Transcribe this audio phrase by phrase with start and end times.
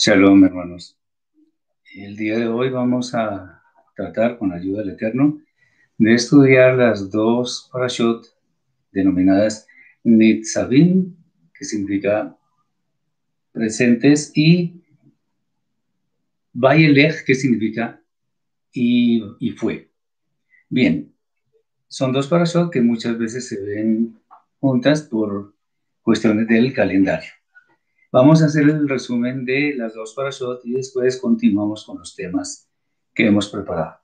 [0.00, 0.96] Shalom, hermanos.
[1.92, 3.64] El día de hoy vamos a
[3.96, 5.42] tratar, con la ayuda del Eterno,
[5.96, 8.24] de estudiar las dos parashot
[8.92, 9.66] denominadas
[10.04, 11.16] Nitzavim,
[11.52, 12.38] que significa
[13.50, 14.84] presentes, y
[16.52, 18.00] Vayelech, que significa
[18.72, 19.90] y, y fue.
[20.68, 21.12] Bien,
[21.88, 24.16] son dos parashot que muchas veces se ven
[24.60, 25.56] juntas por
[26.02, 27.37] cuestiones del calendario.
[28.10, 32.66] Vamos a hacer el resumen de las dos parashot y después continuamos con los temas
[33.14, 33.98] que hemos preparado.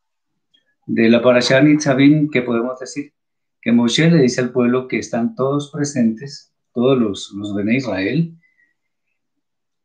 [0.87, 3.15] De la parashá Nitzavim, ¿qué podemos decir?
[3.63, 8.39] Que Moshe le dice al pueblo que están todos presentes, todos los, los de Israel,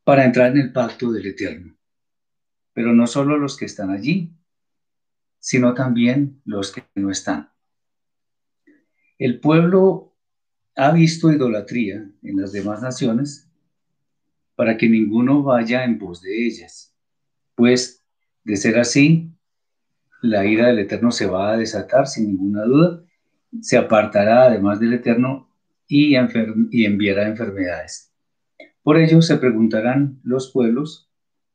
[0.04, 1.78] para entrar en el pacto del Eterno.
[2.74, 4.36] Pero no solo los que están allí,
[5.40, 7.54] sino también los que no están.
[9.18, 10.14] El pueblo
[10.76, 13.49] ha visto idolatría en las demás naciones
[14.60, 16.94] para que ninguno vaya en pos de ellas.
[17.56, 18.04] Pues,
[18.44, 19.32] de ser así,
[20.22, 23.02] la ira del Eterno se va a desatar sin ninguna duda,
[23.62, 25.50] se apartará además del Eterno
[25.88, 26.14] y,
[26.72, 28.12] y enviará enfermedades.
[28.84, 31.10] Por ello se preguntarán los pueblos,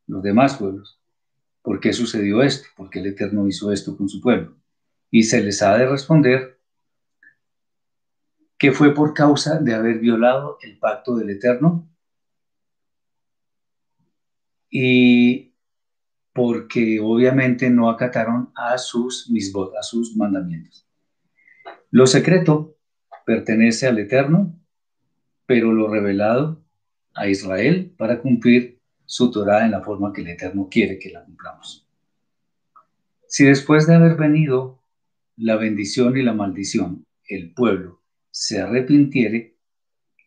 [0.06, 0.98] los demás pueblos,
[1.60, 2.68] ¿por qué sucedió esto?
[2.74, 4.56] ¿Por qué el Eterno hizo esto con su pueblo?
[5.10, 6.58] Y se les ha de responder
[8.56, 11.90] que fue por causa de haber violado el pacto del Eterno
[14.76, 15.54] y
[16.32, 20.84] porque obviamente no acataron a sus misbot, a sus mandamientos.
[21.92, 22.76] Lo secreto
[23.24, 24.58] pertenece al Eterno,
[25.46, 26.60] pero lo revelado
[27.14, 31.24] a Israel para cumplir su Torah en la forma que el Eterno quiere que la
[31.24, 31.88] cumplamos.
[33.28, 34.82] Si después de haber venido
[35.36, 39.56] la bendición y la maldición, el pueblo se arrepintiere,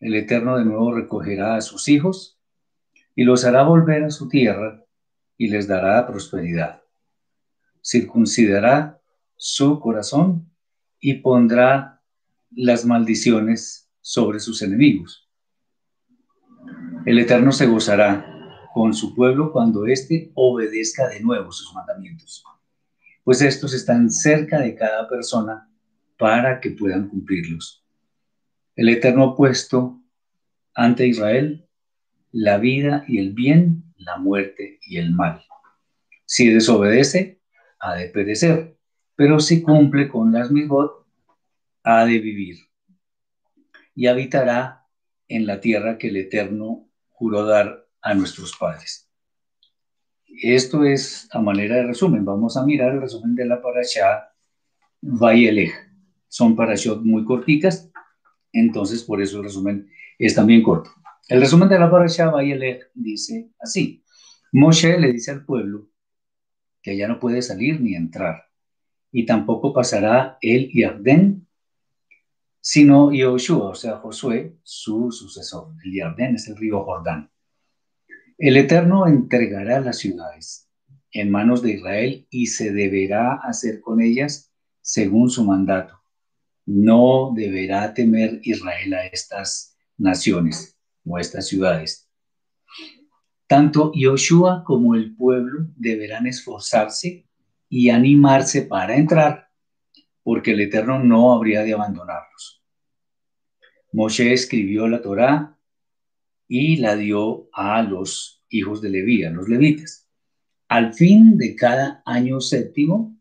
[0.00, 2.37] el Eterno de nuevo recogerá a sus hijos
[3.18, 4.80] y los hará volver a su tierra
[5.36, 6.84] y les dará prosperidad.
[7.82, 9.00] Circuncidará
[9.34, 10.48] su corazón
[11.00, 12.00] y pondrá
[12.52, 15.28] las maldiciones sobre sus enemigos.
[17.06, 18.24] El Eterno se gozará
[18.72, 22.44] con su pueblo cuando éste obedezca de nuevo sus mandamientos,
[23.24, 25.68] pues estos están cerca de cada persona
[26.16, 27.84] para que puedan cumplirlos.
[28.76, 30.00] El Eterno ha puesto
[30.72, 31.67] ante Israel
[32.32, 35.44] la vida y el bien, la muerte y el mal.
[36.24, 37.40] Si desobedece,
[37.80, 38.76] ha de perecer,
[39.16, 41.06] pero si cumple con las misbot,
[41.82, 42.58] ha de vivir
[43.94, 44.86] y habitará
[45.26, 49.10] en la tierra que el Eterno juró dar a nuestros padres.
[50.40, 52.24] Esto es a manera de resumen.
[52.24, 54.32] Vamos a mirar el resumen de la parashá
[55.00, 55.72] Vayelej.
[56.28, 57.90] Son parashot muy corticas,
[58.52, 60.90] entonces por eso el resumen es también corto.
[61.28, 64.02] El resumen de la parasha Vayelech dice así:
[64.50, 65.90] Moshe le dice al pueblo
[66.80, 68.46] que ya no puede salir ni entrar,
[69.12, 71.46] y tampoco pasará el Yardén,
[72.62, 75.74] sino Yoshua, o sea, Josué, su sucesor.
[75.84, 77.30] El Yardén es el río Jordán.
[78.38, 80.70] El Eterno entregará las ciudades
[81.12, 86.00] en manos de Israel y se deberá hacer con ellas según su mandato.
[86.64, 90.77] No deberá temer Israel a estas naciones
[91.16, 92.10] estas ciudades.
[93.46, 97.26] Tanto Yoshua como el pueblo deberán esforzarse
[97.70, 99.48] y animarse para entrar,
[100.22, 102.62] porque el Eterno no habría de abandonarlos.
[103.92, 105.58] Moshe escribió la Torá
[106.46, 110.08] y la dio a los hijos de Leví, a los levitas.
[110.68, 113.18] Al fin de cada año séptimo,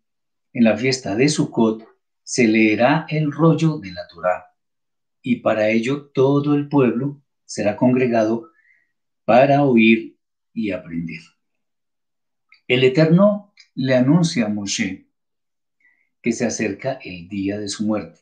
[0.52, 1.88] en la fiesta de Sukkot,
[2.24, 4.46] se leerá el rollo de la Torá,
[5.22, 8.52] y para ello todo el pueblo será congregado
[9.26, 10.16] para oír
[10.54, 11.22] y aprender.
[12.68, 15.08] El Eterno le anuncia a Moshe
[16.22, 18.20] que se acerca el día de su muerte.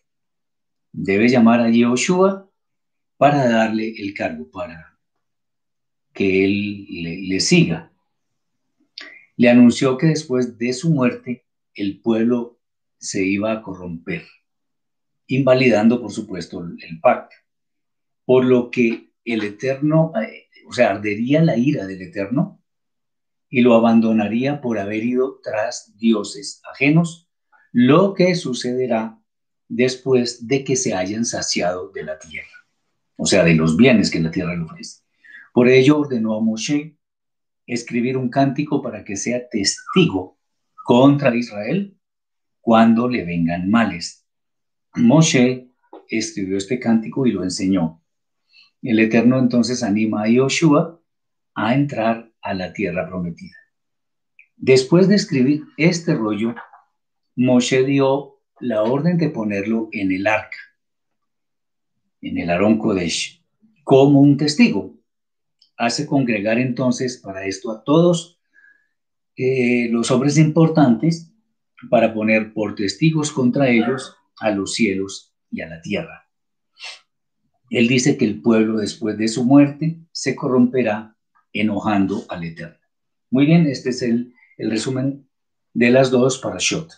[0.94, 2.50] Debe llamar a Yehoshua
[3.18, 4.98] para darle el cargo, para
[6.13, 7.92] que él le siga
[9.38, 12.60] le anunció que después de su muerte el pueblo
[12.98, 14.24] se iba a corromper,
[15.27, 17.36] invalidando, por supuesto, el pacto.
[18.24, 22.62] Por lo que el Eterno, eh, o sea, ardería la ira del Eterno
[23.50, 27.30] y lo abandonaría por haber ido tras dioses ajenos,
[27.72, 29.19] lo que sucederá
[29.68, 32.68] después de que se hayan saciado de la tierra,
[33.18, 35.01] o sea, de los bienes que la tierra le ofrece.
[35.54, 36.98] Por ello ordenó a Moshe
[37.66, 40.38] escribir un cántico para que sea testigo
[40.83, 41.98] contra Israel
[42.62, 44.25] cuando le vengan males.
[44.95, 45.69] Moshe
[46.10, 48.04] escribió este cántico y lo enseñó.
[48.86, 51.02] El Eterno entonces anima a Yoshua
[51.56, 53.58] a entrar a la tierra prometida.
[54.56, 56.54] Después de escribir este rollo,
[57.36, 60.58] Moshe dio la orden de ponerlo en el arca,
[62.22, 63.44] en el Aarón Kodesh,
[63.84, 64.96] como un testigo
[65.78, 68.40] hace congregar entonces para esto a todos
[69.36, 71.34] eh, los hombres importantes
[71.90, 76.25] para poner por testigos contra ellos a los cielos y a la tierra.
[77.69, 81.15] Él dice que el pueblo después de su muerte se corromperá
[81.51, 82.77] enojando al Eterno.
[83.31, 85.27] Muy bien, este es el, resumen
[85.73, 86.89] de las dos para Shot.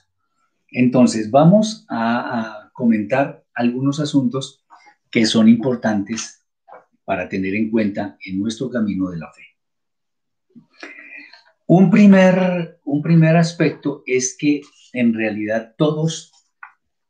[0.69, 4.63] Entonces, vamos a, a comentar algunos asuntos
[5.09, 6.45] que son importantes
[7.05, 9.43] para tener en cuenta en nuestro camino de la fe.
[11.65, 14.61] Un primer, un primer aspecto es que
[14.93, 16.31] en realidad todos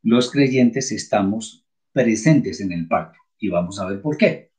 [0.02, 4.50] los creyentes estamos presentes en el pacto y vamos a ver por qué.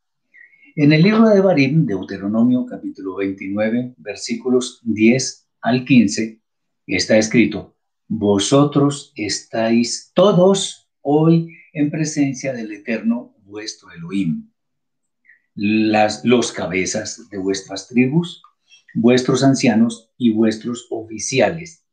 [0.76, 6.42] En el libro de Barim, Deuteronomio capítulo 29, versículos 10 al 15,
[6.88, 7.76] está escrito,
[8.08, 14.50] vosotros estáis todos hoy en presencia del Eterno vuestro Elohim
[15.56, 18.42] las, los cabezas de vuestras tribus,
[18.94, 21.86] vuestros ancianos y vuestros oficiales,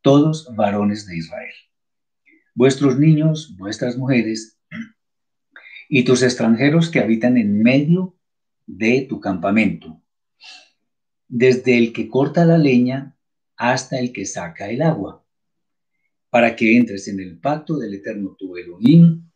[0.00, 1.54] todos varones de Israel.
[2.54, 4.58] Vuestros niños, vuestras mujeres
[5.94, 8.16] y tus extranjeros que habitan en medio
[8.66, 10.00] de tu campamento,
[11.28, 13.14] desde el que corta la leña
[13.58, 15.22] hasta el que saca el agua,
[16.30, 19.28] para que entres en el pacto del eterno tu Elohim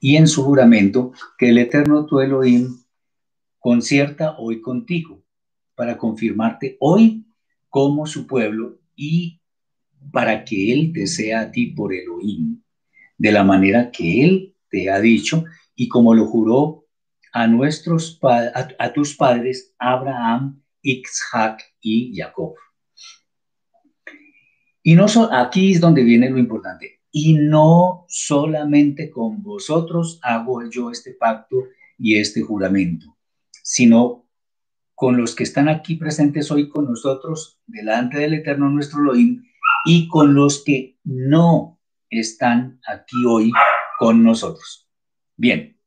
[0.00, 2.78] y en su juramento que el eterno tu Elohim
[3.58, 5.22] concierta hoy contigo
[5.74, 7.26] para confirmarte hoy
[7.68, 9.42] como su pueblo y
[10.10, 12.62] para que Él te sea a ti por Elohim,
[13.18, 15.44] de la manera que Él te ha dicho
[15.78, 16.86] y como lo juró
[17.32, 22.54] a, nuestros, a, tus padres Abraham, Isaac y Jacob.
[24.82, 27.02] Y no aquí es donde viene lo importante.
[27.12, 31.56] Y no solamente con vosotros hago yo este pacto
[31.96, 33.16] y este juramento,
[33.62, 34.26] sino
[34.96, 39.44] con los que están aquí presentes hoy con nosotros delante del Eterno nuestro Elohim
[39.86, 41.78] y con los que no
[42.10, 43.52] están aquí hoy
[44.00, 44.87] con nosotros.
[45.38, 45.78] Bien,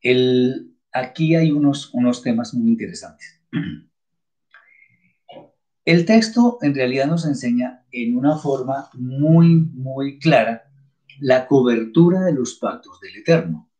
[0.00, 3.42] el, aquí hay unos, unos temas muy interesantes.
[5.84, 10.68] El texto en realidad nos enseña en una forma muy, muy clara
[11.20, 13.70] la cobertura de los pactos del Eterno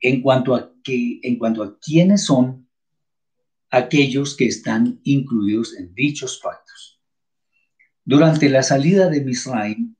[0.00, 2.68] en cuanto a, que, en cuanto a quiénes son
[3.70, 7.00] aquellos que están incluidos en dichos pactos.
[8.04, 9.94] Durante la salida de Misraim,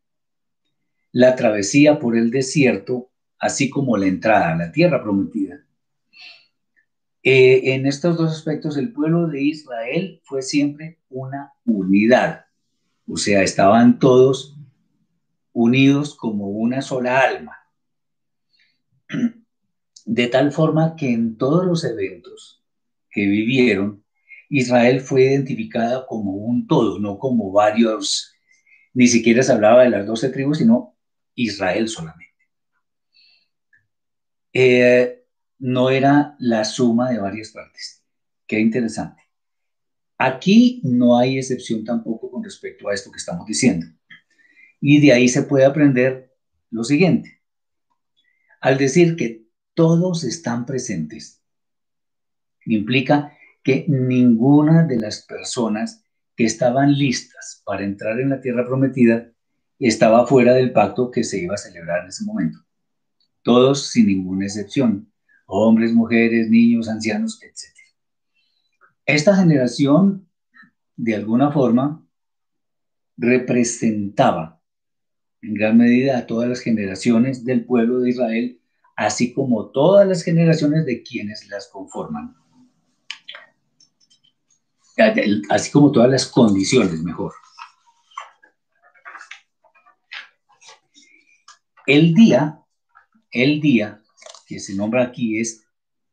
[1.13, 3.12] la travesía por el desierto,
[3.43, 5.67] así como la entrada a la tierra prometida,
[7.25, 12.47] eh, en estos dos aspectos el pueblo de Israel fue siempre una unidad,
[13.07, 14.57] o sea, estaban todos
[15.53, 17.57] unidos como una sola alma.
[20.05, 22.63] De tal forma que en todos los eventos
[23.11, 24.05] que vivieron,
[24.49, 28.33] Israel fue identificada como un todo, no como varios,
[28.95, 30.97] ni siquiera se hablaba de las doce tribus, sino
[31.35, 32.32] Israel solamente.
[34.53, 35.25] Eh,
[35.59, 38.03] no era la suma de varias partes.
[38.47, 39.23] Qué interesante.
[40.19, 43.87] Aquí no hay excepción tampoco con respecto a esto que estamos diciendo.
[44.81, 46.35] Y de ahí se puede aprender
[46.71, 47.41] lo siguiente.
[48.61, 51.43] Al decir que todos están presentes,
[52.67, 56.05] implica que ninguna de las personas
[56.37, 59.31] que estaban listas para entrar en la tierra prometida
[59.79, 62.59] estaba fuera del pacto que se iba a celebrar en ese momento.
[63.43, 65.13] Todos sin ninguna excepción,
[65.47, 67.73] hombres, mujeres, niños, ancianos, etc.
[69.05, 70.29] Esta generación,
[70.97, 72.07] de alguna forma,
[73.17, 74.61] representaba
[75.43, 78.61] en gran medida a todas las generaciones del pueblo de Israel,
[78.97, 82.37] así como todas las generaciones de quienes las conforman.
[85.49, 87.33] Así como todas las condiciones, mejor.
[91.87, 92.62] El día,
[93.33, 94.03] el día
[94.47, 95.65] que se nombra aquí es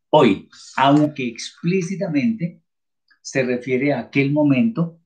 [0.10, 2.62] hoy, aunque explícitamente
[3.22, 5.00] se refiere a aquel momento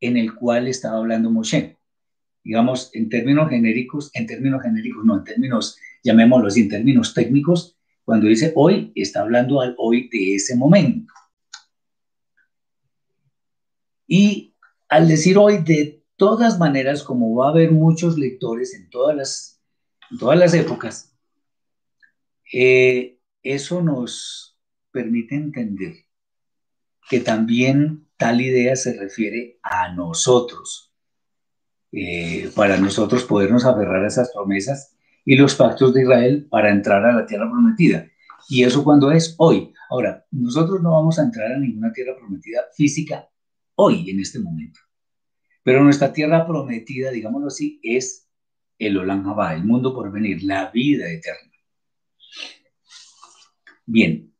[0.00, 1.76] en el cual estaba hablando Moshe.
[2.42, 7.76] Digamos, en términos genéricos, en términos genéricos, no, en términos, llamémoslo así, en términos técnicos,
[8.04, 11.12] cuando dice hoy, está hablando al hoy de ese momento.
[14.06, 14.54] Y
[14.88, 19.62] al decir hoy, de todas maneras, como va a haber muchos lectores en todas las,
[20.18, 21.09] todas las épocas,
[22.52, 24.58] eh, eso nos
[24.90, 25.94] permite entender
[27.08, 30.92] que también tal idea se refiere a nosotros,
[31.92, 37.04] eh, para nosotros podernos aferrar a esas promesas y los pactos de Israel para entrar
[37.04, 38.06] a la tierra prometida.
[38.48, 39.72] Y eso cuando es hoy.
[39.90, 43.28] Ahora, nosotros no vamos a entrar a ninguna tierra prometida física
[43.74, 44.80] hoy, en este momento.
[45.62, 48.28] Pero nuestra tierra prometida, digámoslo así, es
[48.78, 51.49] el Olam el mundo por venir, la vida eterna.
[53.92, 54.32] Bien,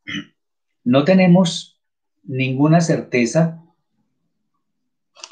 [0.85, 1.83] no tenemos
[2.23, 3.61] ninguna certeza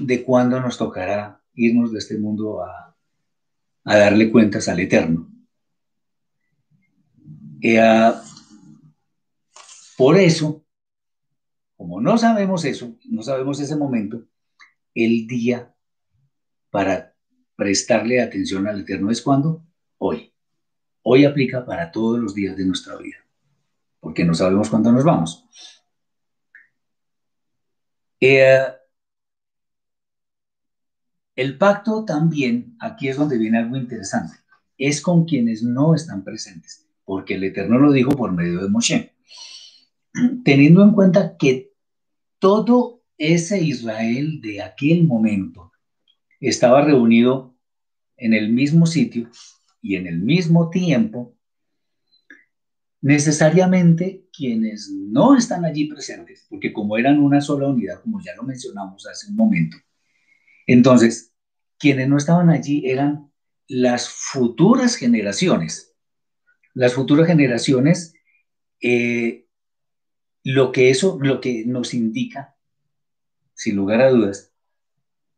[0.00, 2.96] de cuándo nos tocará irnos de este mundo a,
[3.84, 5.30] darle cuentas al Eterno.
[7.62, 8.20] Eh, ah,
[9.96, 10.66] por eso,
[11.76, 14.26] como no sabemos eso, no sabemos ese momento,
[14.96, 15.72] el día
[16.70, 17.14] para
[17.54, 19.64] prestarle atención al Eterno es cuando?
[19.98, 20.34] Hoy.
[21.02, 23.18] Hoy aplica para todos los días de nuestra vida,
[24.00, 25.44] porque no sabemos cuándo nos vamos.
[28.20, 28.66] Eh,
[31.36, 34.36] el pacto también, aquí es donde viene algo interesante,
[34.76, 39.14] es con quienes no están presentes, porque el Eterno lo dijo por medio de Moshe.
[40.44, 41.72] Teniendo en cuenta que
[42.40, 45.72] todo ese Israel de aquel momento
[46.40, 47.56] estaba reunido
[48.16, 49.30] en el mismo sitio
[49.80, 51.37] y en el mismo tiempo,
[53.00, 58.42] necesariamente quienes no están allí presentes, porque como eran una sola unidad, como ya lo
[58.42, 59.76] mencionamos hace un momento,
[60.68, 61.34] entonces,
[61.78, 63.32] quienes no estaban allí eran
[63.66, 65.96] las futuras generaciones.
[66.74, 68.14] Las futuras generaciones,
[68.82, 69.46] eh,
[70.44, 72.54] lo que eso, lo que nos indica,
[73.54, 74.52] sin lugar a dudas,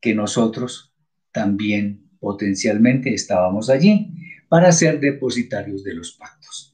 [0.00, 0.92] que nosotros
[1.30, 4.12] también potencialmente estábamos allí
[4.48, 6.69] para ser depositarios de los pactos.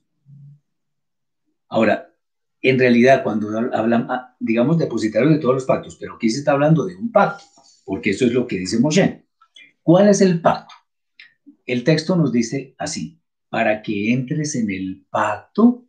[1.69, 2.13] Ahora,
[2.63, 6.53] en realidad, cuando hablan, ah, digamos, depositario de todos los pactos, pero aquí se está
[6.53, 7.45] hablando de un pacto,
[7.85, 9.25] porque eso es lo que dice Moshe.
[9.83, 10.75] ¿Cuál es el pacto?
[11.65, 15.87] El texto nos dice así, para que entres en el pacto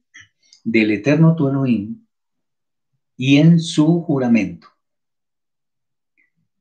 [0.63, 1.49] del eterno tu
[3.15, 4.67] y en su juramento,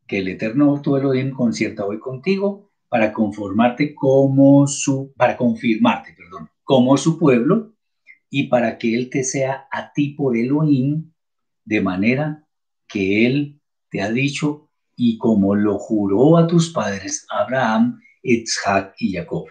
[0.06, 6.48] que el eterno tu Elohim concierta hoy contigo para conformarte como su, para confirmarte, perdón,
[6.62, 7.75] como su pueblo
[8.38, 11.10] y para que Él te sea a ti por Elohim,
[11.64, 12.46] de manera
[12.86, 19.14] que Él te ha dicho y como lo juró a tus padres Abraham, Isaac y
[19.14, 19.46] Jacob.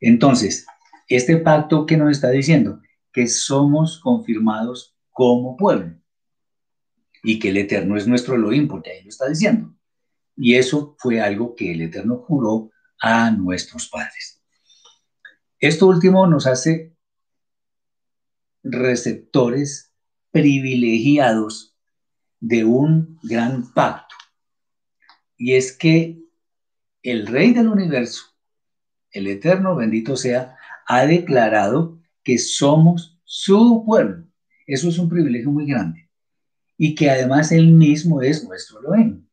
[0.00, 0.64] Entonces,
[1.06, 2.80] este pacto que nos está diciendo
[3.12, 5.94] que somos confirmados como pueblo
[7.22, 9.74] y que el Eterno es nuestro Elohim, porque ahí lo está diciendo.
[10.34, 12.70] Y eso fue algo que el Eterno juró
[13.02, 14.42] a nuestros padres.
[15.60, 16.96] Esto último nos hace
[18.62, 19.92] receptores
[20.30, 21.76] privilegiados
[22.40, 24.14] de un gran pacto.
[25.36, 26.18] Y es que
[27.02, 28.24] el Rey del universo,
[29.10, 34.26] el Eterno bendito sea, ha declarado que somos su pueblo.
[34.66, 36.10] Eso es un privilegio muy grande.
[36.76, 39.26] Y que además Él mismo es nuestro Elohim.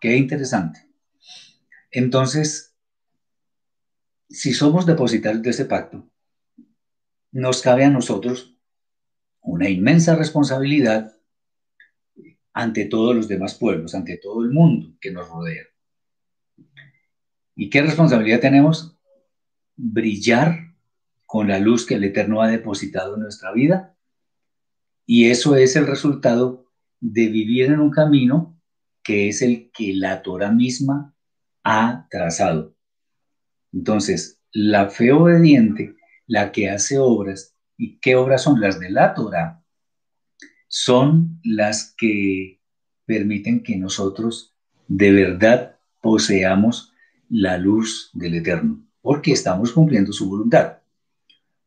[0.00, 0.88] Qué interesante.
[1.90, 2.74] Entonces,
[4.28, 6.11] si somos depositarios de ese pacto,
[7.32, 8.56] nos cabe a nosotros
[9.40, 11.16] una inmensa responsabilidad
[12.52, 15.64] ante todos los demás pueblos, ante todo el mundo que nos rodea.
[17.56, 18.96] ¿Y qué responsabilidad tenemos?
[19.76, 20.74] Brillar
[21.26, 23.96] con la luz que el Eterno ha depositado en nuestra vida.
[25.06, 26.66] Y eso es el resultado
[27.00, 28.60] de vivir en un camino
[29.02, 31.14] que es el que la Torah misma
[31.64, 32.76] ha trazado.
[33.72, 39.14] Entonces, la fe obediente, la que hace obras, ¿y qué obras son las de la
[39.14, 39.62] Torah?
[40.68, 42.60] Son las que
[43.04, 44.54] permiten que nosotros
[44.88, 46.92] de verdad poseamos
[47.28, 50.78] la luz del Eterno, porque estamos cumpliendo su voluntad.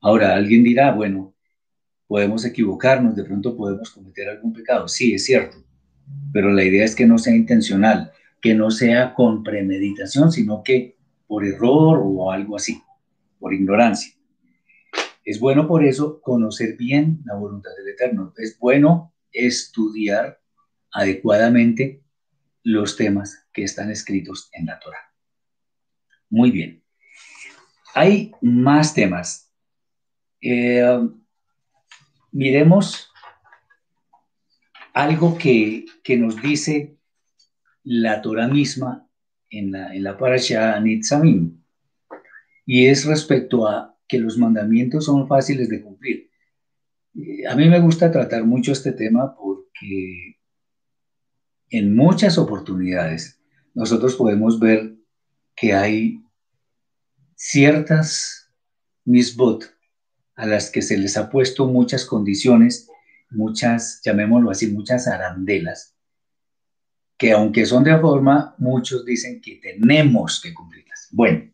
[0.02, 1.34] Ahora, alguien dirá, bueno,
[2.08, 4.88] podemos equivocarnos, de pronto podemos cometer algún pecado.
[4.88, 5.58] Sí, es cierto,
[6.32, 10.98] pero la idea es que no sea intencional, que no sea con premeditación, sino que
[11.28, 12.82] por error o algo así,
[13.40, 14.15] por ignorancia.
[15.26, 18.32] Es bueno por eso conocer bien la voluntad del Eterno.
[18.38, 20.40] Es bueno estudiar
[20.92, 22.04] adecuadamente
[22.62, 25.12] los temas que están escritos en la Torah.
[26.30, 26.84] Muy bien.
[27.96, 29.52] Hay más temas.
[30.42, 31.10] Eh,
[32.32, 33.12] miremos
[34.94, 35.86] algo que,
[36.20, 36.98] nos dice
[37.84, 39.10] la Torah misma
[39.50, 41.64] en la, en la parasha Nitzamim,
[42.66, 46.30] y es respecto a que los mandamientos son fáciles de cumplir.
[47.16, 50.40] Eh, a mí me gusta tratar mucho este tema porque
[51.70, 53.40] en muchas oportunidades
[53.74, 54.96] nosotros podemos ver
[55.56, 56.22] que hay
[57.36, 58.52] ciertas
[59.04, 59.74] misbot
[60.36, 62.90] a las que se les ha puesto muchas condiciones,
[63.30, 65.96] muchas, llamémoslo así, muchas arandelas,
[67.18, 71.08] que aunque son de forma, muchos dicen que tenemos que cumplirlas.
[71.12, 71.52] Bueno,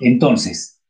[0.00, 0.80] entonces,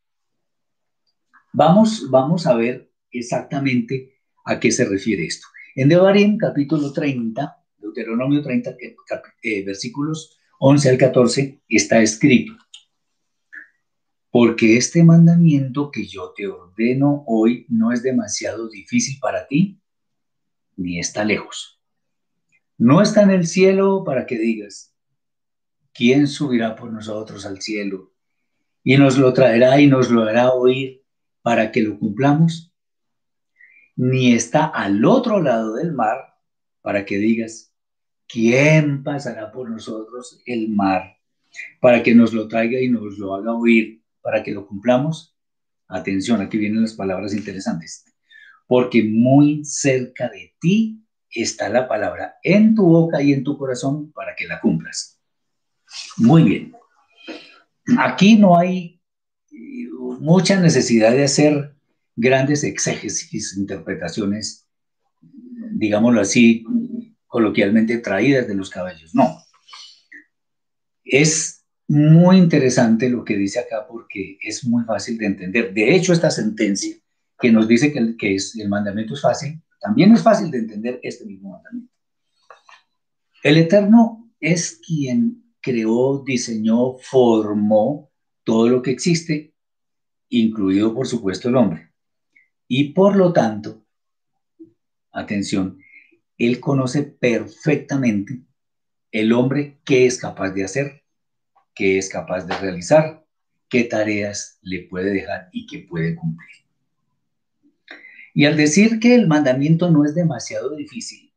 [1.55, 5.47] vamos, vamos a ver exactamente a qué se refiere esto.
[5.75, 8.77] En Devarim, capítulo 30, Deuteronomio 30,
[9.43, 12.55] eh, versículos 11 al 14, está escrito
[14.35, 19.81] porque este mandamiento que yo te ordeno hoy no es demasiado difícil para ti,
[20.77, 21.81] ni está lejos.
[22.77, 24.93] No está en el cielo para que digas,
[25.93, 28.13] ¿quién subirá por nosotros al cielo?
[28.83, 31.04] Y nos lo traerá y nos lo hará oír
[31.45, 32.73] para que lo cumplamos.
[33.97, 36.39] Ni está al otro lado del mar
[36.81, 37.73] para que digas,
[38.27, 41.19] ¿quién pasará por nosotros el mar?
[41.81, 45.37] Para que nos lo traiga y nos lo haga oír para que lo cumplamos?
[45.87, 48.07] Atención, aquí vienen las palabras interesantes.
[48.67, 54.13] Porque muy cerca de ti está la palabra en tu boca y en tu corazón
[54.13, 55.21] para que la cumplas.
[56.17, 56.73] Muy bien.
[57.99, 58.95] Aquí no hay
[60.21, 61.75] mucha necesidad de hacer
[62.17, 64.67] grandes exégesis, interpretaciones,
[65.73, 66.65] digámoslo así,
[67.27, 69.15] coloquialmente traídas de los caballos.
[69.15, 69.39] No.
[71.05, 75.75] Es muy interesante lo que dice acá porque es muy fácil de entender.
[75.75, 76.97] De hecho, esta sentencia
[77.39, 80.59] que nos dice que el, que es, el mandamiento es fácil, también es fácil de
[80.59, 81.93] entender este mismo mandamiento.
[83.43, 88.11] El Eterno es quien creó, diseñó, formó
[88.45, 89.55] todo lo que existe,
[90.29, 91.91] incluido por supuesto el hombre.
[92.69, 93.85] Y por lo tanto,
[95.13, 95.79] atención,
[96.39, 98.43] Él conoce perfectamente
[99.13, 101.05] el hombre qué es capaz de hacer
[101.75, 103.27] qué es capaz de realizar,
[103.69, 106.51] qué tareas le puede dejar y qué puede cumplir.
[108.33, 111.33] Y al decir que el mandamiento no es demasiado difícil,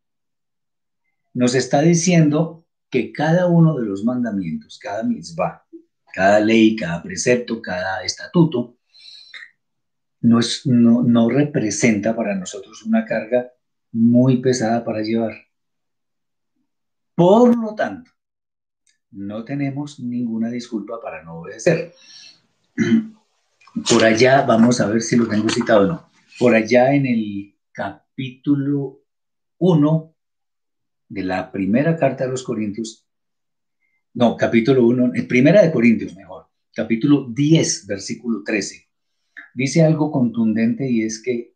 [1.33, 5.66] nos está diciendo que cada uno de los mandamientos, cada mitzvah,
[6.17, 8.79] cada ley, cada precepto, cada estatuto,
[10.21, 13.51] no, no representa para nosotros una carga
[13.91, 15.35] muy pesada para llevar.
[17.13, 18.09] Por lo tanto,
[19.11, 21.93] no tenemos ninguna disculpa para no obedecer.
[23.87, 26.09] Por allá, vamos a ver si lo tengo citado o no.
[26.39, 29.03] Por allá en el capítulo
[29.59, 30.15] 1
[31.09, 33.06] de la primera carta a los Corintios,
[34.17, 38.89] no, capítulo 1, en primera de Corintios mejor, capítulo 10, versículo 13,
[39.53, 41.53] dice algo contundente y es que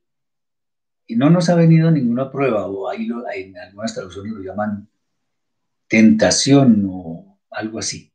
[1.10, 4.88] no nos ha venido ninguna prueba, o ahí en algunas traducciones lo llaman
[5.88, 8.14] tentación o algo así.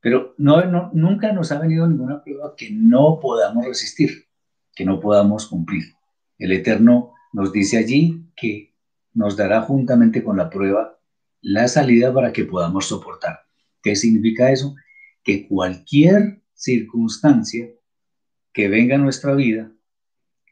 [0.00, 4.28] Pero no, nunca nos ha venido ninguna prueba que no podamos resistir,
[4.76, 5.96] que no podamos cumplir.
[6.38, 8.76] El Eterno nos dice allí que
[9.12, 10.99] nos dará juntamente con la prueba
[11.42, 13.40] la salida para que podamos soportar.
[13.82, 14.74] ¿Qué significa eso?
[15.22, 17.70] Que cualquier circunstancia
[18.52, 19.72] que venga a nuestra vida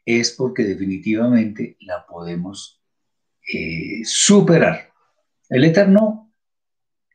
[0.04, 2.80] es porque definitivamente la podemos
[3.52, 4.92] eh, superar.
[5.50, 6.32] El Eterno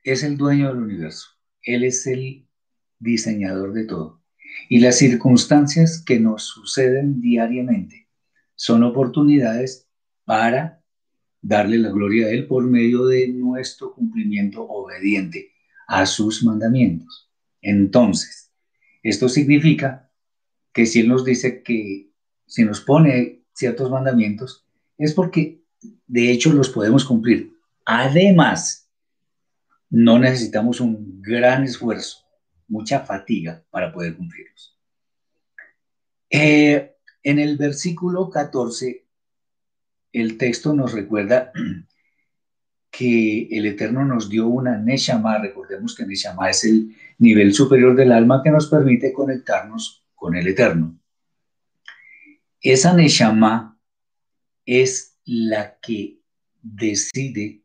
[0.04, 1.30] es el dueño del universo.
[1.62, 2.48] Él es el
[3.00, 4.22] diseñador de todo.
[4.70, 8.10] Y las circunstancias que nos suceden diariamente
[8.56, 9.88] son oportunidades
[10.26, 10.83] para
[11.44, 15.52] darle la gloria a Él por medio de nuestro cumplimiento obediente
[15.88, 17.30] a sus mandamientos.
[17.62, 18.52] Entonces,
[19.04, 20.10] esto significa
[20.72, 22.10] que si Él nos dice que
[22.48, 24.66] si nos pone ciertos mandamientos,
[24.98, 25.62] es porque
[26.08, 27.54] de hecho los podemos cumplir.
[27.86, 28.90] Además,
[29.90, 32.20] no necesitamos un gran esfuerzo,
[32.68, 34.80] mucha fatiga para poder cumplirlos.
[36.30, 39.03] Eh, en el versículo 14,
[40.14, 41.52] el texto nos recuerda
[42.92, 48.12] que el Eterno nos dio una Neshama, recordemos que Neshama es el nivel superior del
[48.12, 50.98] alma que nos permite conectarnos con el Eterno.
[52.62, 53.78] Esa Neshama
[54.66, 56.20] es la que
[56.62, 57.64] decide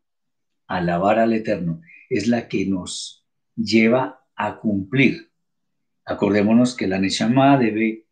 [0.67, 5.31] alabar al Eterno, es la que nos lleva a cumplir.
[6.05, 8.07] Acordémonos que la Neshama debe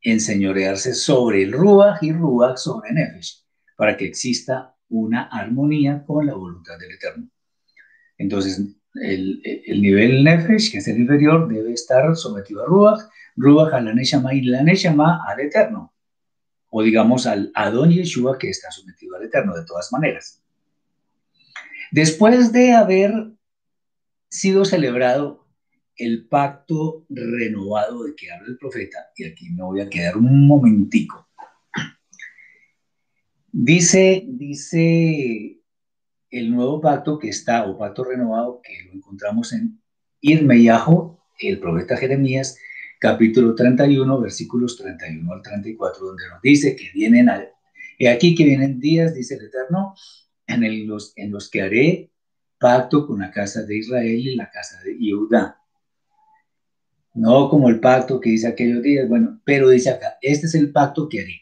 [0.00, 3.41] enseñorearse sobre el Ruach y Ruach sobre Nefesh,
[3.76, 7.28] para que exista una armonía con la voluntad del Eterno.
[8.18, 8.62] Entonces,
[8.94, 9.40] el,
[9.80, 13.00] nivel Nefesh, que es el inferior, debe estar sometido a Ruach,
[13.36, 15.94] Ruach a la Neshama y la Neshama al Eterno.
[16.68, 20.42] O digamos al Adon Yeshua, que está sometido al Eterno, de todas maneras.
[21.90, 23.12] Después de haber
[24.28, 25.46] sido celebrado
[25.96, 30.46] el pacto renovado de que habla el profeta, y aquí me voy a quedar un
[30.46, 31.28] momentico.
[33.54, 35.60] Dice, dice
[36.30, 39.78] el nuevo pacto que está, o pacto renovado, que lo encontramos en
[40.22, 42.56] Irmeyajo, el profeta Jeremías,
[42.98, 49.14] capítulo 31, versículos 31 al 34, donde nos dice que vienen, aquí que vienen días,
[49.14, 49.96] dice el Eterno,
[50.46, 52.10] en, los, en los que haré
[52.58, 55.58] pacto con la casa de Israel y la casa de Judá.
[57.12, 60.72] No como el pacto que dice aquellos días, bueno, pero dice acá, este es el
[60.72, 61.41] pacto que haré.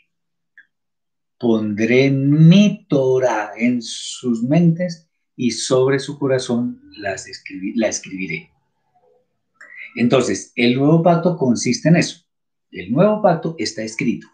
[1.41, 7.27] Pondré mi Torah en sus mentes y sobre su corazón las
[7.77, 8.51] la escribiré.
[9.97, 12.27] Entonces, el nuevo pacto consiste en eso.
[12.71, 14.29] El nuevo pacto está escrito.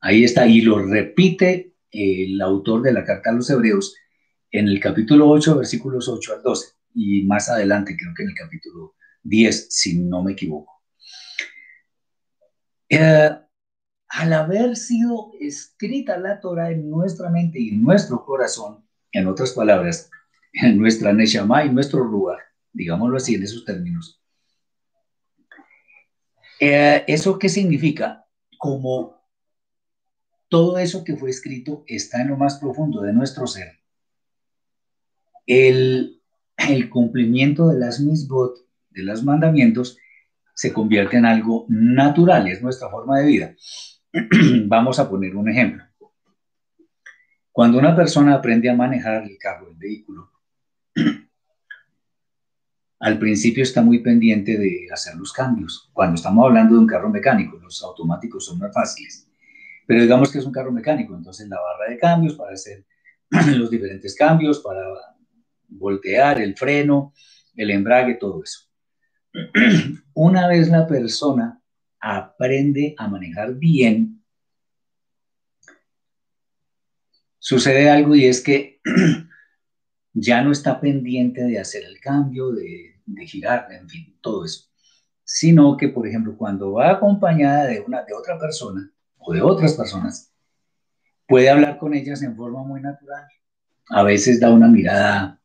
[0.00, 3.96] Ahí está, y lo repite el autor de la carta a los hebreos
[4.52, 8.34] en el capítulo 8, versículos 8 al 12, y más adelante creo que en el
[8.36, 10.80] capítulo 10, si no me equivoco.
[12.88, 13.30] Eh,
[14.14, 19.52] al haber sido escrita la Torah en nuestra mente y en nuestro corazón, en otras
[19.52, 20.08] palabras,
[20.52, 22.38] en nuestra Neshama y nuestro lugar,
[22.72, 24.22] digámoslo así en esos términos,
[26.60, 28.24] eh, ¿eso qué significa?
[28.56, 29.20] Como
[30.48, 33.80] todo eso que fue escrito está en lo más profundo de nuestro ser.
[35.44, 36.20] El,
[36.88, 38.54] cumplimiento de las misbot,
[38.90, 39.98] de los mandamientos,
[40.54, 43.56] se convierte en algo natural, es nuestra forma de vida.
[44.66, 45.84] Vamos a poner un ejemplo.
[47.50, 50.30] Cuando una persona aprende a manejar el carro, el vehículo,
[53.00, 55.90] al principio está muy pendiente de hacer los cambios.
[55.92, 59.28] Cuando estamos hablando de un carro mecánico, los automáticos son más fáciles.
[59.86, 62.84] Pero digamos que es un carro mecánico, entonces la barra de cambios para hacer
[63.56, 64.80] los diferentes cambios, para
[65.68, 67.12] voltear el freno,
[67.56, 68.60] el embrague, todo eso.
[70.14, 71.60] Una vez la persona
[72.04, 74.22] aprende a manejar bien,
[77.38, 78.80] sucede algo y es que
[80.12, 84.68] ya no está pendiente de hacer el cambio, de, de, girar, en fin, todo eso.
[85.24, 89.72] Sino que, por ejemplo, cuando va acompañada de, una, de otra persona, o de otras
[89.72, 90.30] personas,
[91.26, 93.26] puede hablar con ellas en forma muy natural.
[93.88, 95.40] A veces da una mirada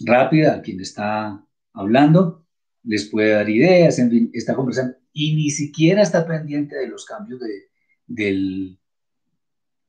[0.00, 1.42] rápida a quien está
[1.72, 2.41] hablando,
[2.84, 7.04] les puede dar ideas, en fin, está conversando y ni siquiera está pendiente de los
[7.04, 7.68] cambios de,
[8.06, 8.78] del,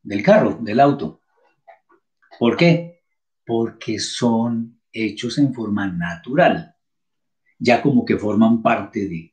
[0.01, 1.21] del carro, del auto.
[2.39, 3.01] ¿Por qué?
[3.45, 6.75] Porque son hechos en forma natural,
[7.58, 9.32] ya como que forman parte de,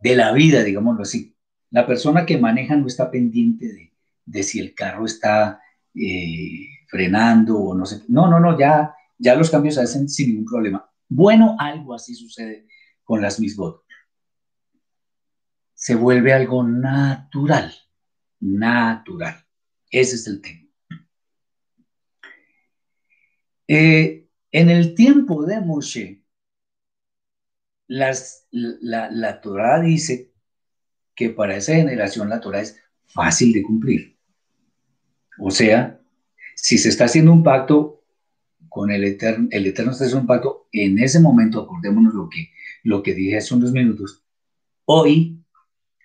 [0.00, 1.36] de la vida, digámoslo así.
[1.70, 3.92] La persona que maneja no está pendiente
[4.24, 5.60] de, si el carro está
[5.94, 8.02] eh, frenando o no sé.
[8.08, 10.91] No, no, no, ya, ya los cambios se hacen sin ningún problema.
[11.14, 12.66] Bueno, algo así sucede
[13.04, 13.84] con las misbot.
[15.74, 17.70] Se vuelve algo natural,
[18.40, 19.44] natural.
[19.90, 20.68] Ese es el tema.
[23.68, 26.24] Eh, en el tiempo de Moshe,
[27.88, 30.32] las, la, la Torah dice
[31.14, 34.18] que para esa generación la Torah es fácil de cumplir.
[35.38, 36.00] O sea,
[36.56, 38.01] si se está haciendo un pacto
[38.72, 42.50] con el Eterno, el Eterno está haciendo un pacto, en ese momento acordémonos lo que
[42.82, 44.24] lo que dije hace unos minutos,
[44.84, 45.40] hoy,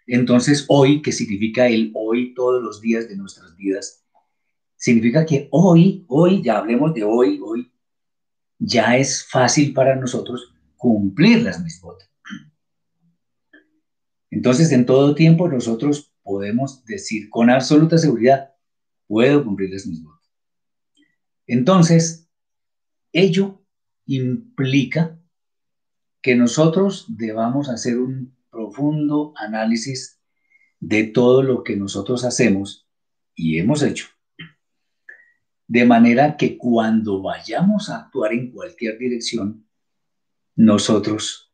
[0.06, 4.06] entonces hoy, que significa el hoy todos los días de nuestras vidas,
[4.76, 7.72] significa que hoy, hoy, ya hablemos de hoy, hoy,
[8.60, 11.96] ya es fácil para nosotros cumplir las mismas.
[14.30, 18.54] Entonces, en todo tiempo nosotros podemos decir con absoluta seguridad,
[19.08, 20.20] puedo cumplir las mismas.
[21.48, 22.27] Entonces,
[23.18, 23.64] ello
[24.06, 25.20] implica
[26.22, 30.20] que nosotros debamos hacer un profundo análisis
[30.80, 32.88] de todo lo que nosotros hacemos
[33.34, 34.08] y hemos hecho.
[35.68, 39.68] De manera que cuando vayamos a actuar en cualquier dirección,
[40.56, 41.52] nosotros,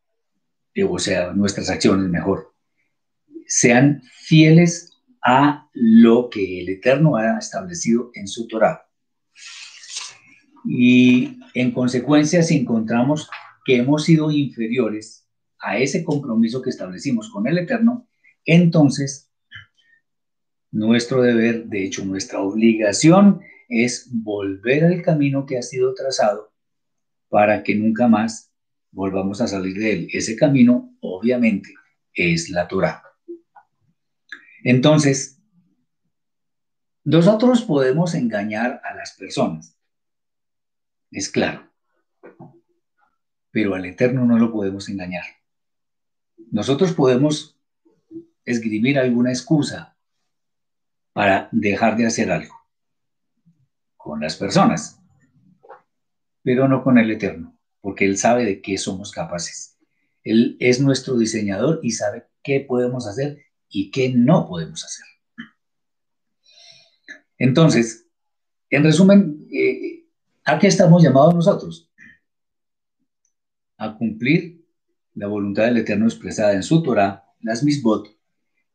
[0.88, 2.54] o sea, nuestras acciones mejor,
[3.48, 8.83] sean fieles a lo que el Eterno ha establecido en su Torah.
[10.66, 13.30] Y en consecuencia, si encontramos
[13.66, 15.28] que hemos sido inferiores
[15.60, 18.08] a ese compromiso que establecimos con el Eterno,
[18.46, 19.32] entonces
[20.72, 26.52] nuestro deber, de hecho nuestra obligación, es volver al camino que ha sido trazado
[27.30, 28.52] para que nunca más
[28.92, 30.08] volvamos a salir de él.
[30.12, 31.74] Ese camino, obviamente,
[32.14, 33.04] es la Torah.
[34.64, 35.40] Entonces,
[37.04, 39.78] nosotros podemos engañar a las personas,
[41.14, 41.72] es claro,
[43.52, 45.24] pero al Eterno no lo podemos engañar.
[46.52, 47.58] Nosotros podemos
[48.46, 49.96] esgrimir alguna excusa
[51.14, 52.56] para dejar de hacer algo
[53.96, 55.00] con las personas,
[56.42, 59.78] pero no con el Eterno, porque Él sabe de qué somos capaces.
[60.24, 65.06] Él es nuestro diseñador y sabe qué podemos hacer y qué no podemos hacer.
[67.38, 68.08] Entonces,
[68.70, 70.03] en resumen, eh,
[70.46, 71.92] ¿a qué estamos llamados nosotros?
[73.78, 74.66] A cumplir
[75.16, 78.08] la voluntad del Eterno expresada en su Torah, las misbot,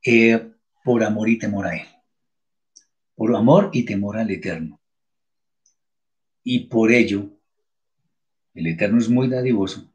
[0.05, 0.53] eh,
[0.85, 1.87] por amor y temor a Él.
[3.15, 4.81] Por amor y temor al Eterno.
[6.45, 7.31] Y por ello,
[8.55, 9.93] el Eterno es muy dadivoso.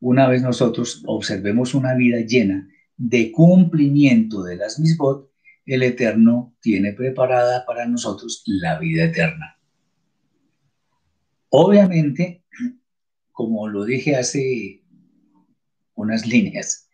[0.00, 5.30] Una vez nosotros observemos una vida llena de cumplimiento de las misbot,
[5.66, 9.53] el Eterno tiene preparada para nosotros la vida eterna.
[11.56, 12.42] Obviamente,
[13.30, 14.82] como lo dije hace
[15.94, 16.90] unas líneas,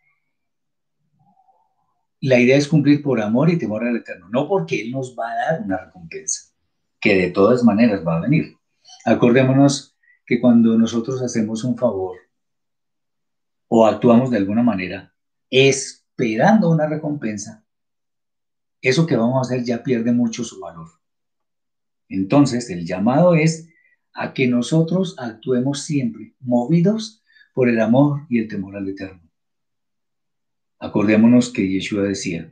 [2.19, 5.31] la idea es cumplir por amor y temor al Eterno, no porque Él nos va
[5.31, 6.53] a dar una recompensa,
[6.99, 8.55] que de todas maneras va a venir.
[9.03, 9.97] Acordémonos
[10.27, 12.17] que cuando nosotros hacemos un favor
[13.67, 15.11] o actuamos de alguna manera,
[15.49, 17.65] esperando una recompensa,
[18.79, 20.87] eso que vamos a hacer ya pierde mucho su valor.
[22.09, 23.70] Entonces, el llamado es
[24.13, 29.21] a que nosotros actuemos siempre movidos por el amor y el temor al Eterno.
[30.79, 32.51] Acordémonos que Yeshua decía,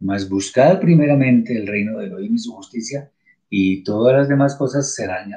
[0.00, 3.10] mas buscad primeramente el reino de Elohim y su justicia,
[3.48, 5.32] y todas las demás cosas serán,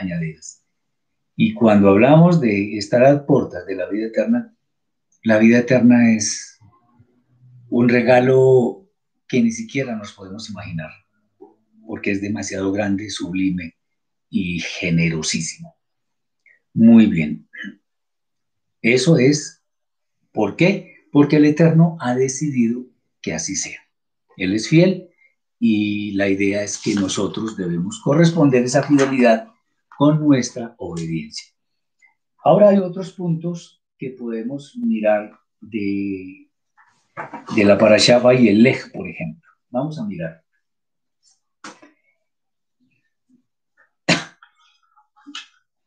[0.00, 0.64] añadidas.
[1.36, 4.54] Y cuando hablamos de estar a puertas de la vida eterna,
[5.22, 6.58] la vida eterna es
[7.68, 8.88] un regalo
[9.28, 10.90] que ni siquiera nos podemos imaginar,
[11.86, 13.77] porque es demasiado grande, sublime
[14.30, 15.76] y generosísimo.
[16.74, 17.48] Muy bien.
[18.82, 19.62] Eso es,
[20.32, 20.96] ¿por qué?
[21.10, 22.84] Porque el Eterno ha decidido
[23.20, 23.80] que así sea.
[24.36, 25.08] Él es fiel
[25.58, 29.48] y la idea es que nosotros debemos corresponder esa fidelidad
[29.96, 31.52] con nuestra obediencia.
[32.44, 36.48] Ahora hay otros puntos que podemos mirar de,
[37.56, 39.42] de la parasha y el Lej, por ejemplo.
[39.70, 40.44] Vamos a mirar.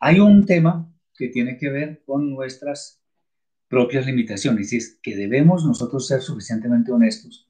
[0.03, 2.99] Hay un tema que tiene que ver con nuestras
[3.67, 7.47] propias limitaciones y es que debemos nosotros ser suficientemente honestos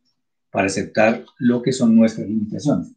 [0.52, 2.94] para aceptar lo que son nuestras limitaciones.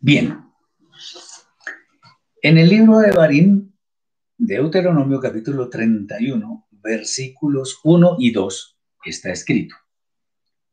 [0.00, 0.40] Bien.
[2.42, 3.78] En el libro de Barín,
[4.36, 9.76] Deuteronomio capítulo 31, versículos 1 y 2, está escrito.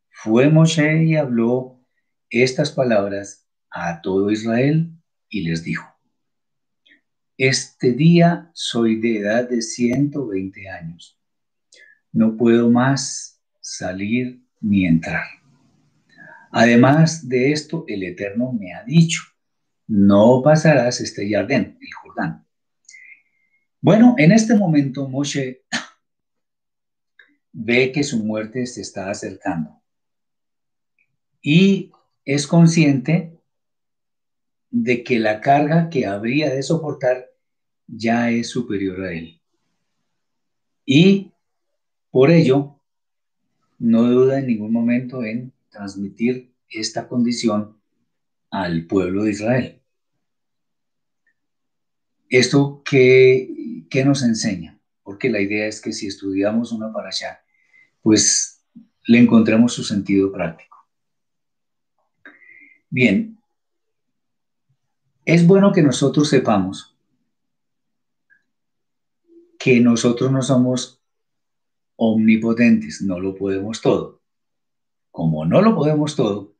[0.09, 1.79] Fue Moshe y habló
[2.31, 4.91] estas palabras a todo Israel
[5.29, 5.87] y les dijo,
[7.37, 11.17] Este día soy de edad de 120 años
[12.11, 15.23] no puedo más salir ni entrar.
[16.51, 19.21] Además de esto, el Eterno me ha dicho,
[19.87, 22.45] no pasarás este jardín, el Jordán.
[23.79, 25.63] Bueno, en este momento Moshe
[27.53, 29.81] ve que su muerte se está acercando
[31.41, 31.91] y
[32.25, 33.40] es consciente
[34.71, 37.29] de que la carga que habría de soportar
[37.87, 39.41] ya es superior a él.
[40.85, 41.31] Y
[42.09, 42.79] por ello,
[43.77, 47.77] no duda en ningún momento en transmitir esta condición
[48.49, 49.81] al pueblo de Israel.
[52.29, 54.79] ¿Esto qué, qué nos enseña?
[55.03, 57.41] Porque la idea es que si estudiamos una para allá,
[58.01, 58.63] pues
[59.05, 60.77] le encontremos su sentido práctico.
[62.89, 63.30] Bien,
[65.25, 66.91] es bueno que nosotros sepamos
[69.59, 71.03] que nosotros no somos
[71.95, 74.23] omnipotentes, no lo podemos todo.
[75.11, 76.55] Como no lo podemos todo,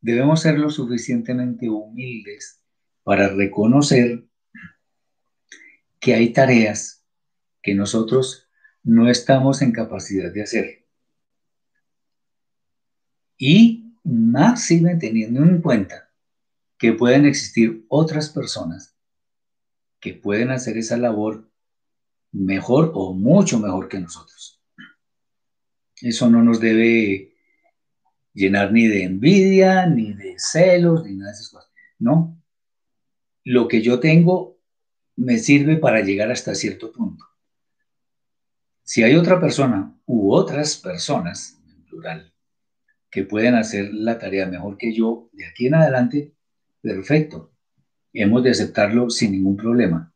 [0.00, 2.60] debemos ser lo suficientemente humildes
[3.04, 4.24] para reconocer
[6.00, 7.04] que hay tareas
[7.62, 8.48] que nosotros
[8.82, 10.86] no estamos en capacidad de hacer.
[13.38, 16.05] Y máxime teniendo en cuenta
[16.78, 18.96] que pueden existir otras personas
[20.00, 21.50] que pueden hacer esa labor
[22.32, 24.62] mejor o mucho mejor que nosotros.
[26.00, 27.34] Eso no nos debe
[28.34, 31.70] llenar ni de envidia, ni de celos, ni nada de esas cosas.
[31.98, 32.40] No.
[33.44, 34.58] Lo que yo tengo
[35.16, 37.24] me sirve para llegar hasta cierto punto.
[38.82, 42.32] Si hay otra persona u otras personas, en plural,
[43.10, 46.35] que pueden hacer la tarea mejor que yo de aquí en adelante,
[46.80, 47.52] perfecto.
[48.12, 50.12] Hemos de aceptarlo sin ningún problema.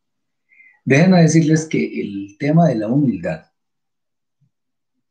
[0.85, 3.47] Déjenme decirles que el tema de la humildad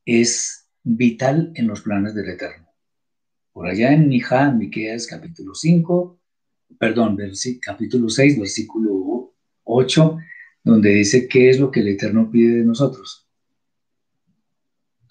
[0.06, 2.68] es vital en los planes del Eterno.
[3.54, 6.20] Por allá en Mijá, en Miqueas capítulo 5,
[6.80, 7.18] perdón,
[7.62, 10.18] capítulo 6, versículo 8,
[10.64, 13.28] donde dice qué es lo que el Eterno pide de nosotros.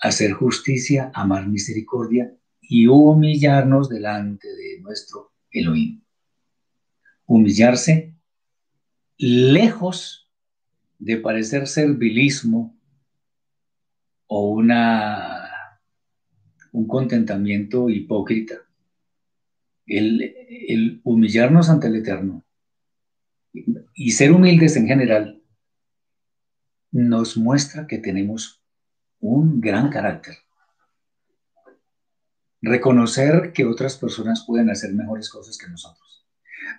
[0.00, 6.02] Hacer justicia, amar misericordia y humillarnos delante de nuestro Elohim.
[7.28, 8.16] Humillarse
[9.18, 10.28] lejos
[10.98, 12.76] de parecer servilismo
[14.26, 15.48] o una,
[16.72, 18.54] un contentamiento hipócrita.
[19.86, 20.22] El,
[20.68, 22.44] el humillarnos ante el Eterno
[23.94, 25.42] y ser humildes en general
[26.90, 28.62] nos muestra que tenemos
[29.20, 30.36] un gran carácter.
[32.60, 36.26] Reconocer que otras personas pueden hacer mejores cosas que nosotros.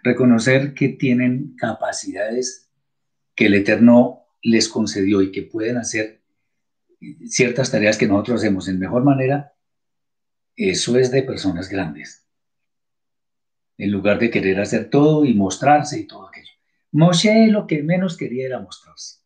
[0.04, 2.70] Reconocer que tienen capacidades
[3.36, 6.22] que el Eterno les concedió y que pueden hacer
[7.26, 9.54] ciertas tareas que nosotros hacemos en mejor manera,
[10.56, 12.28] eso es de personas grandes.
[13.78, 16.52] En lugar de querer hacer todo y mostrarse y todo aquello.
[16.92, 19.20] Moshe lo que menos quería era mostrarse.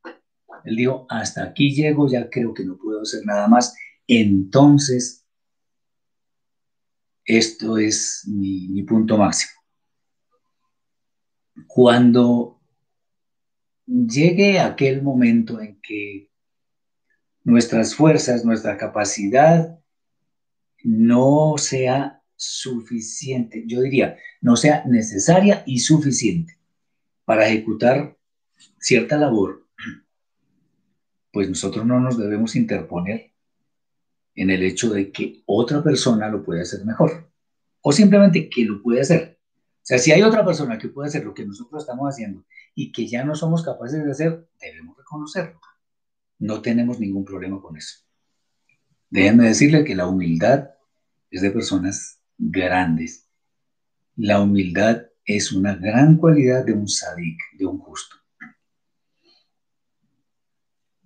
[0.63, 3.75] Él dijo, hasta aquí llego, ya creo que no puedo hacer nada más.
[4.07, 5.25] Entonces,
[7.25, 9.62] esto es mi, mi punto máximo.
[11.67, 12.59] Cuando
[13.85, 16.29] llegue aquel momento en que
[17.43, 19.79] nuestras fuerzas, nuestra capacidad
[20.83, 26.57] no sea suficiente, yo diría, no sea necesaria y suficiente
[27.25, 28.17] para ejecutar
[28.79, 29.65] cierta labor,
[31.31, 33.31] pues nosotros no nos debemos interponer
[34.35, 37.31] en el hecho de que otra persona lo puede hacer mejor
[37.81, 39.32] o simplemente que lo puede hacer.
[39.83, 42.93] O sea, si hay otra persona que puede hacer lo que nosotros estamos haciendo y
[42.93, 45.59] que ya no somos capaces de hacer, debemos reconocerlo.
[46.39, 47.99] No tenemos ningún problema con eso.
[49.09, 50.69] Déjenme decirle que la humildad
[51.29, 53.27] es de personas grandes.
[54.15, 58.15] La humildad es una gran cualidad de un sadik, de un justo.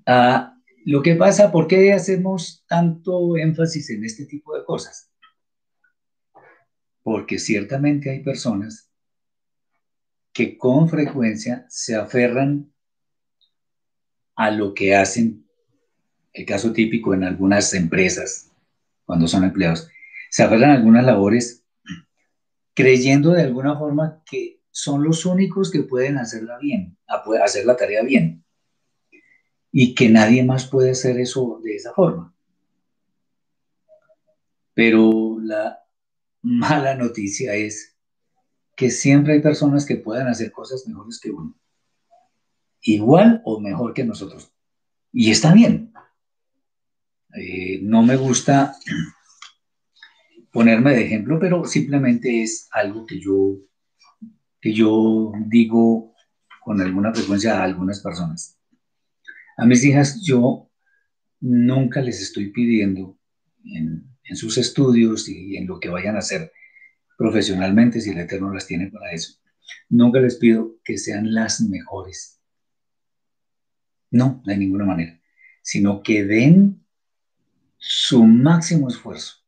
[0.06, 0.56] Ah,
[0.86, 5.12] lo que pasa, ¿por qué hacemos tanto énfasis en este tipo de cosas?
[7.08, 8.91] Porque ciertamente hay personas
[10.34, 12.74] que con frecuencia se aferran
[14.36, 15.47] a lo que hacen,
[16.34, 18.51] el caso típico en algunas empresas,
[19.05, 19.88] cuando son empleados,
[20.30, 21.64] se aferran a algunas labores
[22.74, 26.97] creyendo de alguna forma que son los únicos que pueden hacerla bien,
[27.41, 28.43] hacer la tarea bien,
[29.72, 32.36] y que nadie más puede hacer eso de esa forma.
[34.74, 35.87] Pero la
[36.48, 37.98] mala noticia es
[38.76, 41.56] que siempre hay personas que puedan hacer cosas mejores que uno.
[42.82, 44.54] Igual o mejor que nosotros.
[45.12, 45.91] Y está bien.
[47.36, 48.76] Eh, no me gusta
[50.54, 53.58] ponerme de ejemplo, pero simplemente es algo que yo,
[54.62, 56.14] que yo digo
[56.64, 58.58] con alguna frecuencia a algunas personas.
[59.58, 60.70] A mis hijas yo
[61.41, 63.20] nunca les estoy pidiendo
[63.66, 66.52] en, en sus estudios y en lo que vayan a hacer
[67.18, 69.40] profesionalmente si el Eterno las tiene para eso.
[69.90, 72.40] Nunca les pido que sean las mejores.
[74.12, 75.20] No, de ninguna manera.
[75.62, 76.86] Sino que den
[77.78, 79.44] su máximo esfuerzo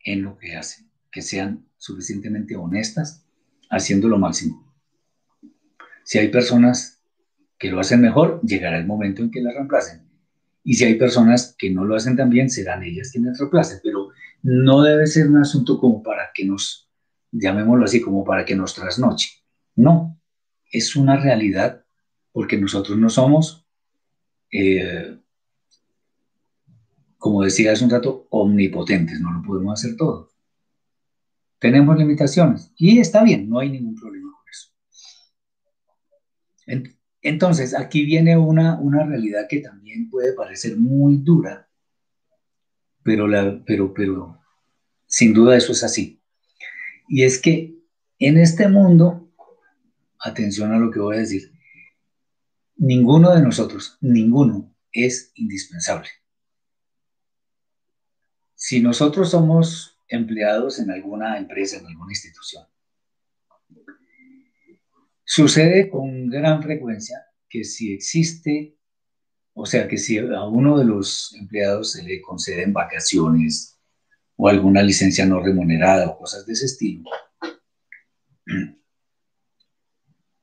[0.00, 3.26] en lo que hacen, que sean suficientemente honestas,
[3.68, 4.74] haciendo lo máximo.
[6.04, 7.02] Si hay personas
[7.58, 10.05] que lo hacen mejor, llegará el momento en que las reemplacen.
[10.68, 13.78] Y si hay personas que no lo hacen tan bien, serán ellas quienes reemplacen.
[13.84, 14.08] Pero
[14.42, 16.90] no debe ser un asunto como para que nos,
[17.30, 19.28] llamémoslo así, como para que nos trasnoche.
[19.76, 20.20] No,
[20.72, 21.84] es una realidad
[22.32, 23.64] porque nosotros no somos,
[24.50, 25.16] eh,
[27.16, 30.30] como decía hace un rato, omnipotentes, no lo podemos hacer todo.
[31.60, 34.70] Tenemos limitaciones y está bien, no hay ningún problema con eso.
[37.28, 41.68] Entonces, aquí viene una, una realidad que también puede parecer muy dura,
[43.02, 44.40] pero, la, pero, pero
[45.06, 46.22] sin duda eso es así.
[47.08, 47.74] Y es que
[48.20, 49.28] en este mundo,
[50.20, 51.50] atención a lo que voy a decir,
[52.76, 56.10] ninguno de nosotros, ninguno es indispensable.
[58.54, 62.68] Si nosotros somos empleados en alguna empresa, en alguna institución,
[65.26, 68.78] sucede con gran frecuencia que si existe,
[69.54, 73.78] o sea, que si a uno de los empleados se le conceden vacaciones
[74.36, 77.10] o alguna licencia no remunerada o cosas de ese estilo,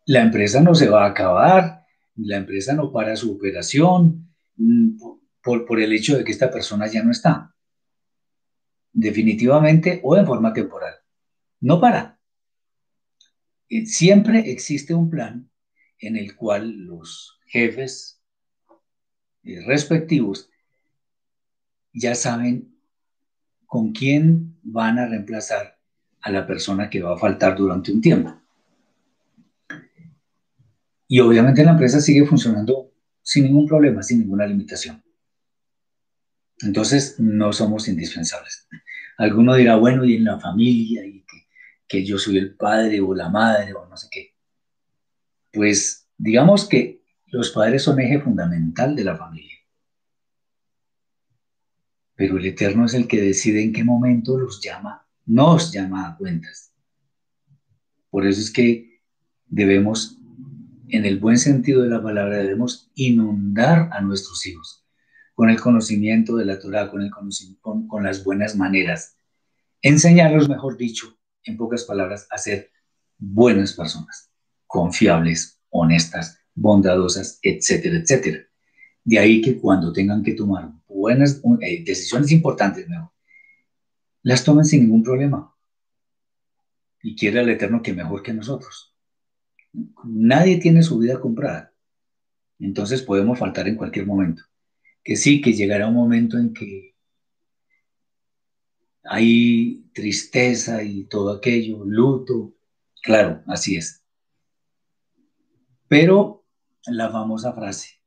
[0.05, 4.97] la empresa no se va a acabar, la empresa no para su operación mm,
[5.41, 7.53] por, por el hecho de que esta persona ya no está
[8.91, 10.93] definitivamente o en forma temporal.
[11.61, 12.19] No para.
[13.85, 15.49] Siempre existe un plan
[15.99, 18.21] en el cual los jefes
[19.43, 20.49] eh, respectivos
[21.93, 22.75] ya saben
[23.65, 25.79] con quién van a reemplazar
[26.21, 28.39] a la persona que va a faltar durante un tiempo.
[31.07, 35.03] Y obviamente la empresa sigue funcionando sin ningún problema, sin ninguna limitación.
[36.61, 38.67] Entonces, no somos indispensables.
[39.17, 41.22] Alguno dirá, bueno, y en la familia, y
[41.93, 44.33] que, yo soy el padre o la madre o no sé qué.
[45.51, 49.57] Pues digamos que los padres son eje fundamental de la familia.
[52.15, 56.17] Pero el Eterno es el que decide en qué momento los llama, nos llama a
[56.17, 56.73] cuentas.
[58.09, 59.01] Por eso es que
[59.45, 60.19] debemos,
[60.89, 64.85] en el buen sentido de la palabra, debemos inundar a nuestros hijos
[65.33, 67.11] con el conocimiento de la Torah, con, el
[67.61, 69.17] con, con las buenas maneras.
[69.81, 72.71] Enseñarlos, mejor dicho, en pocas palabras, a ser
[73.17, 74.31] buenas personas,
[74.67, 78.39] confiables, honestas, bondadosas, etcétera, etcétera.
[79.03, 82.87] De ahí que cuando tengan que tomar buenas eh, decisiones importantes,
[84.21, 85.53] las tomen sin ningún problema.
[87.01, 88.95] Y quiere el Eterno que mejor que nosotros.
[90.05, 91.73] Nadie tiene su vida comprada.
[92.59, 94.43] Entonces podemos faltar en cualquier momento
[95.03, 96.92] que sí, que llegará un momento en que
[99.03, 102.53] hay tristeza y todo aquello, luto,
[103.01, 104.03] claro, así es.
[105.87, 106.45] Pero
[106.85, 108.01] la famosa frase,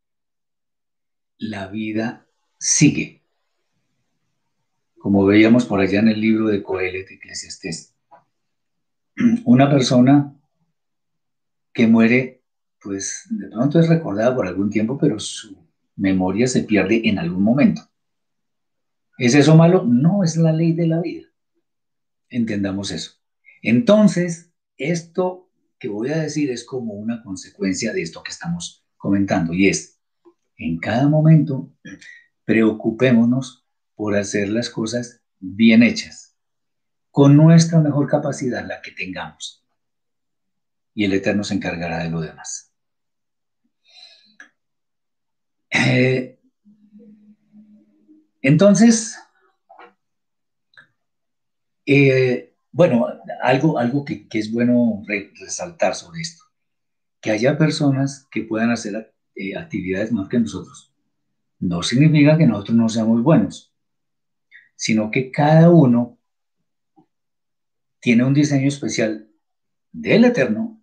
[1.39, 2.27] la vida
[2.59, 3.23] sigue.
[4.99, 7.95] Como veíamos por allá en el libro de Coelet, Eclesiastes,
[9.45, 10.35] una persona
[11.73, 12.43] que muere,
[12.81, 15.57] pues de pronto es recordada por algún tiempo, pero su
[15.97, 17.83] memoria se pierde en algún momento.
[19.19, 19.85] ¿Es eso malo?
[19.85, 21.27] No, es la ley de la vida.
[22.29, 23.13] Entendamos eso.
[23.63, 29.53] Entonces, esto que voy a decir es como una consecuencia de esto que estamos comentando
[29.53, 30.01] y es,
[30.57, 31.73] en cada momento,
[32.45, 36.37] preocupémonos por hacer las cosas bien hechas,
[37.11, 39.67] con nuestra mejor capacidad, la que tengamos.
[40.95, 42.73] Y el Eterno se encargará de lo demás.
[45.71, 46.36] Eh,
[48.43, 49.19] entonces,
[51.87, 53.07] eh, bueno,
[53.43, 55.03] algo, algo que, es bueno
[55.41, 56.45] resaltar sobre esto,
[57.21, 60.93] que haya personas que puedan hacer eh, actividades más que nosotros.
[61.59, 63.73] No significa que nosotros no seamos buenos,
[64.75, 66.19] sino que cada uno
[68.01, 69.31] tiene un diseño especial
[69.93, 70.83] del Eterno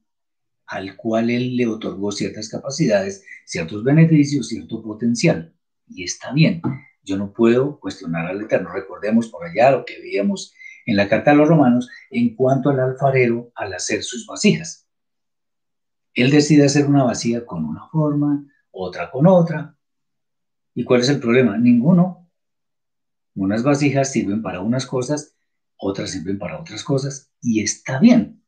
[0.65, 5.53] al cual él le otorgó ciertas capacidades, ciertos beneficios, cierto potencial.
[5.87, 6.61] Y está bien,
[7.03, 8.69] yo no puedo cuestionar al Eterno.
[8.71, 10.53] Recordemos por allá lo que veíamos
[10.85, 14.87] en la carta a los romanos en cuanto al alfarero al hacer sus vasijas.
[16.13, 19.75] Él decide hacer una vasija con una forma, otra con otra.
[20.75, 21.57] ¿Y cuál es el problema?
[21.57, 22.29] Ninguno.
[23.35, 25.35] Unas vasijas sirven para unas cosas,
[25.75, 28.43] otras sirven para otras cosas, y está bien.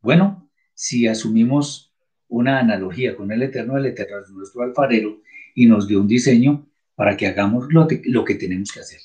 [0.00, 1.94] Bueno, si asumimos
[2.28, 5.20] una analogía con el Eterno, el Eterno es nuestro alfarero
[5.54, 9.00] y nos dio un diseño para que hagamos lo, que tenemos que hacer.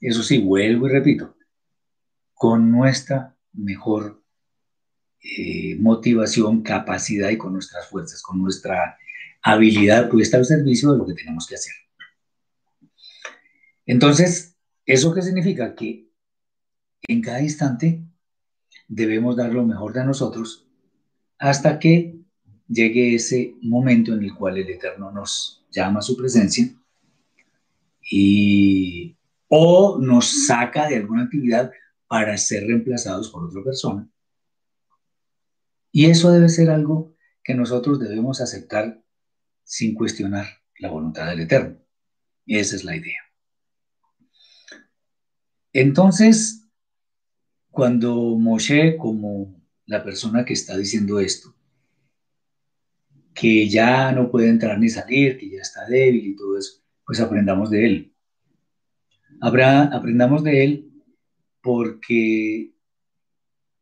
[0.00, 1.36] Eso sí, vuelvo y repito,
[2.34, 4.22] con nuestra mejor
[5.22, 8.98] eh, motivación, capacidad y con nuestras fuerzas, con nuestra
[9.42, 11.74] habilidad puesta al servicio de lo que tenemos que hacer.
[13.86, 15.74] Entonces, ¿eso qué significa?
[15.74, 16.08] Que
[17.08, 18.02] en cada instante
[18.88, 20.66] debemos dar lo mejor de nosotros
[21.38, 22.20] hasta que
[22.68, 26.70] llegue ese momento en el cual el Eterno nos llama a su presencia
[28.10, 31.70] y o nos saca de alguna actividad
[32.08, 34.10] para ser reemplazados por otra persona.
[35.92, 39.02] Y eso debe ser algo que nosotros debemos aceptar
[39.64, 40.46] sin cuestionar
[40.78, 41.78] la voluntad del Eterno.
[42.44, 43.20] Y esa es la idea.
[45.72, 46.68] Entonces,
[47.70, 51.54] cuando Moshe, como la persona que está diciendo esto,
[53.34, 56.80] que ya no puede entrar ni salir, que ya está débil y todo eso,
[57.10, 58.12] pues aprendamos de él.
[59.40, 60.92] Aprendamos de él
[61.60, 62.70] porque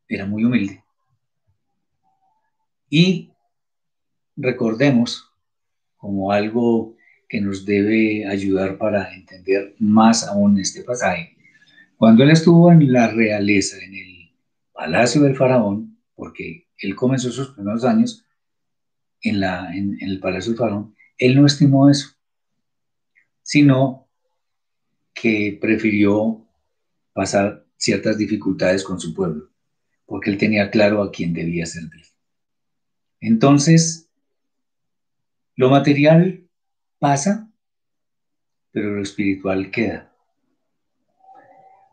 [0.09, 0.83] era muy humilde.
[2.89, 3.31] Y
[4.35, 5.31] recordemos
[5.99, 6.97] como algo
[7.29, 11.37] que nos debe ayudar para entender más aún este pasaje.
[11.99, 14.31] Cuando él estuvo en la realeza, en el
[14.73, 18.25] palacio del faraón, porque él comenzó sus primeros años
[19.21, 22.18] en, la, en, el palacio del faraón, él no estimó eso,
[23.49, 24.07] sino
[25.15, 26.47] que prefirió
[27.15, 29.49] pasar ciertas dificultades con su pueblo,
[30.05, 32.05] porque él tenía claro a quién debía servir.
[33.21, 34.11] Entonces,
[35.57, 36.47] lo material
[36.99, 37.51] pasa,
[38.71, 40.15] pero lo espiritual queda.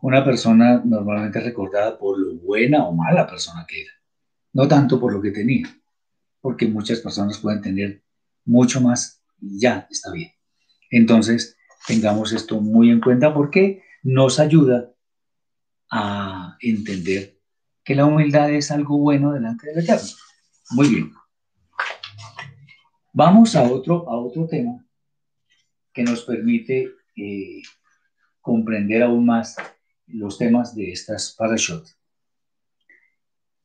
[0.01, 3.91] Una persona normalmente recordada por lo buena o mala persona que era,
[4.51, 5.73] no tanto por lo que tenía,
[6.41, 8.03] porque muchas personas pueden tener
[8.43, 10.34] mucho más y ya está bien.
[10.95, 14.93] Entonces, tengamos esto muy en cuenta porque nos ayuda
[15.91, 17.37] a entender
[17.83, 20.07] que la humildad es algo bueno delante del Eterno.
[20.71, 21.11] Muy bien.
[23.11, 24.85] Vamos a otro, a otro tema
[25.91, 27.61] que nos permite eh,
[28.39, 29.57] comprender aún más
[30.07, 31.85] los temas de estas parashot.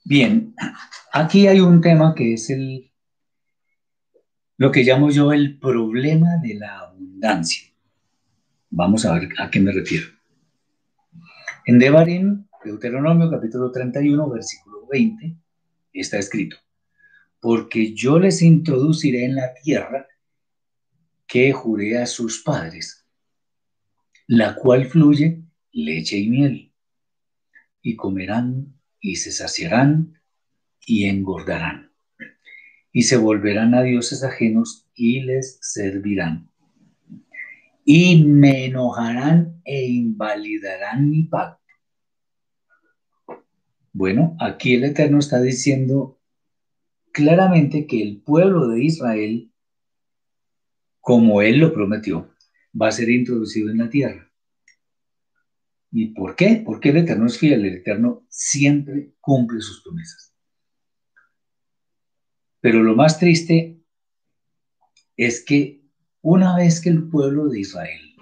[0.04, 0.52] Bien,
[1.12, 2.89] aquí hay un tema que es el,
[4.60, 7.72] lo que llamo yo el problema de la abundancia.
[8.68, 10.08] Vamos a ver a qué me refiero.
[11.64, 15.34] En Devarim, Deuteronomio capítulo 31, versículo 20,
[15.94, 16.58] está escrito,
[17.40, 20.06] porque yo les introduciré en la tierra
[21.26, 23.06] que juré a sus padres,
[24.26, 25.42] la cual fluye
[25.72, 26.74] leche y miel,
[27.80, 30.20] y comerán y se saciarán
[30.84, 31.89] y engordarán,
[32.92, 36.50] y se volverán a dioses ajenos y les servirán.
[37.84, 41.60] Y me enojarán e invalidarán mi pacto.
[43.92, 46.20] Bueno, aquí el Eterno está diciendo
[47.12, 49.52] claramente que el pueblo de Israel,
[51.00, 52.30] como él lo prometió,
[52.80, 54.30] va a ser introducido en la tierra.
[55.92, 56.62] ¿Y por qué?
[56.64, 60.29] Porque el Eterno es fiel, el Eterno siempre cumple sus promesas.
[62.60, 63.80] Pero lo más triste
[65.16, 65.82] es que
[66.22, 68.14] una vez que el pueblo de Israel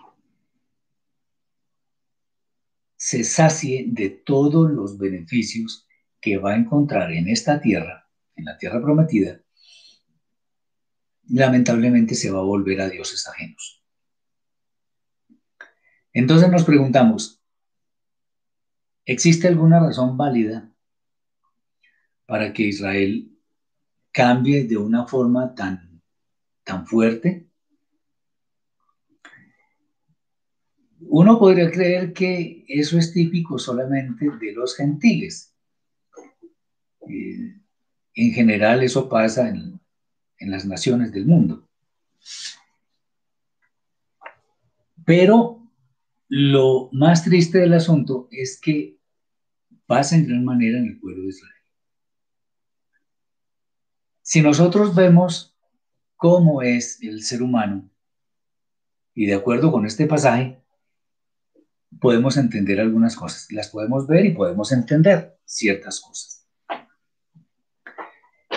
[2.97, 5.87] se sacie de todos los beneficios
[6.21, 9.41] que va a encontrar en esta tierra, en la tierra prometida,
[11.29, 13.85] lamentablemente se va a volver a dioses ajenos.
[16.13, 17.39] Entonces nos preguntamos,
[19.09, 20.71] ¿Existe alguna razón válida
[22.27, 23.38] para que Israel
[24.19, 26.03] cambie de una forma tan,
[26.65, 27.47] tan fuerte?
[31.03, 35.55] Uno podría creer que eso es típico solamente de los gentiles.
[37.09, 37.61] Eh,
[38.15, 39.81] en general eso pasa en,
[40.41, 41.69] en las naciones del mundo.
[45.07, 45.63] Pero
[46.27, 48.99] lo más triste del asunto es que
[49.87, 51.58] pasa en gran manera en el pueblo de Israel.
[54.31, 55.57] Si nosotros vemos
[56.17, 57.89] cómo es el ser humano,
[59.15, 60.63] y de acuerdo con este pasaje,
[61.99, 63.51] podemos entender algunas cosas.
[63.51, 66.47] Las podemos ver y podemos entender ciertas cosas.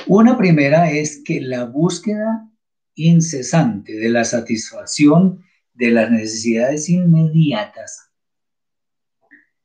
[0.07, 2.51] Una primera es que la búsqueda
[2.95, 5.41] incesante de la satisfacción
[5.73, 8.11] de las necesidades inmediatas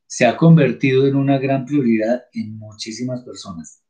[0.06, 3.82] se ha convertido en una gran prioridad en muchísimas personas.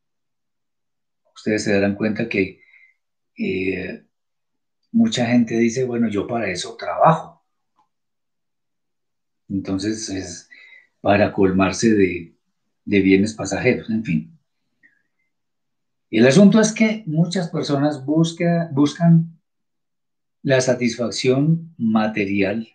[1.46, 2.60] Ustedes se darán cuenta que
[3.38, 4.04] eh,
[4.90, 7.46] mucha gente dice, bueno, yo para eso trabajo.
[9.48, 10.48] Entonces es
[11.00, 12.34] para colmarse de,
[12.84, 14.38] bienes pasajeros, en fin.
[16.10, 19.38] El asunto es que muchas personas buscan
[20.42, 22.66] la satisfacción material,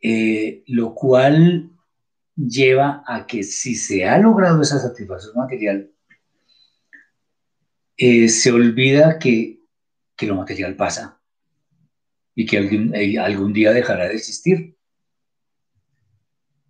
[0.00, 1.72] eh, lo cual
[2.36, 5.92] lleva a que si se ha logrado esa satisfacción material,
[7.98, 9.58] eh, se olvida que,
[10.20, 11.20] lo material pasa
[12.34, 14.76] y que algún, eh, algún día dejará de existir.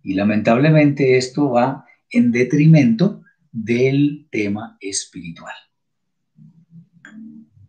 [0.01, 5.53] Y lamentablemente esto va en detrimento del tema espiritual.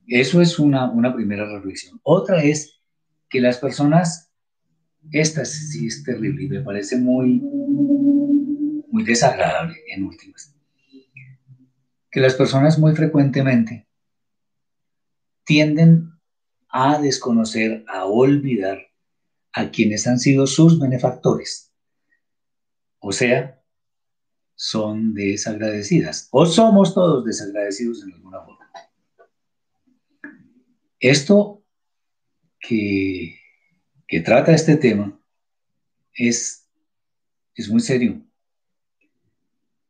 [0.07, 2.01] Eso es una, una primera reflexión.
[2.03, 2.81] Otra es
[3.29, 4.33] que las personas,
[5.13, 7.41] esta sí es terrible y me parece muy,
[8.89, 10.55] muy desagradable en últimas,
[12.11, 13.89] que las personas muy frecuentemente
[15.45, 16.13] tienden
[16.69, 18.79] a desconocer, a olvidar
[19.53, 21.73] a quienes han sido sus benefactores.
[23.01, 23.61] O sea,
[24.55, 28.71] son desagradecidas o somos todos desagradecidos en alguna forma.
[30.99, 31.65] Esto
[32.59, 33.39] que,
[34.23, 35.19] trata este tema
[36.13, 36.69] es,
[37.55, 38.23] es muy serio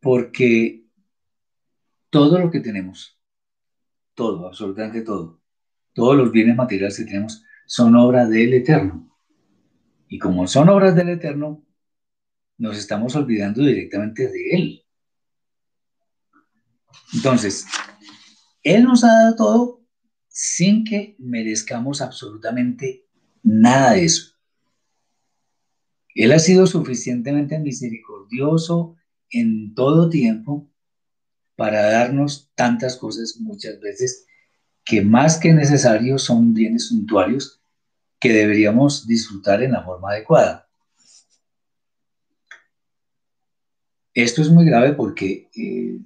[0.00, 0.79] porque
[2.10, 3.18] todo lo que tenemos,
[4.14, 5.40] todo, absolutamente todo,
[5.94, 9.08] todos los bienes materiales que tenemos son obra del Eterno.
[10.08, 11.64] Y como son obras del Eterno,
[12.58, 14.84] nos estamos olvidando directamente de Él.
[17.14, 17.64] Entonces,
[18.62, 19.80] Él nos ha dado todo
[20.28, 23.06] sin que merezcamos absolutamente
[23.42, 24.34] nada de eso.
[26.14, 28.96] Él ha sido suficientemente misericordioso
[29.30, 30.69] en todo tiempo
[31.60, 34.26] para darnos tantas cosas muchas veces
[34.82, 37.60] que más que necesarios son bienes suntuarios
[38.18, 40.70] que deberíamos disfrutar en la forma adecuada.
[44.14, 45.98] Esto es muy grave porque eh,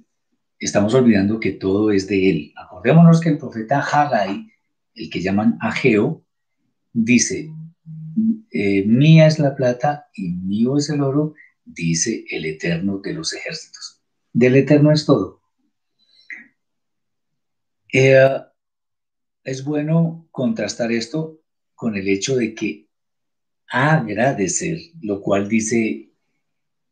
[0.59, 2.53] estamos olvidando que todo es de él.
[2.57, 4.51] Acordémonos que el profeta Haggai,
[4.93, 6.21] el que llaman Ageo,
[6.91, 7.49] dice,
[8.51, 11.33] eh, mía es la plata y mío es el oro,
[11.63, 14.01] dice el Eterno de los ejércitos.
[14.33, 15.44] Del Eterno es todo.
[17.97, 18.41] Eh,
[19.45, 21.39] es bueno contrastar esto
[21.75, 22.89] con el hecho de que
[23.69, 26.11] agradecer, lo cual dice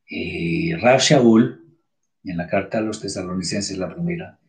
[0.10, 1.78] eh, Rav Shaul
[2.24, 4.40] en la carta a los tesalonicenses, la primera,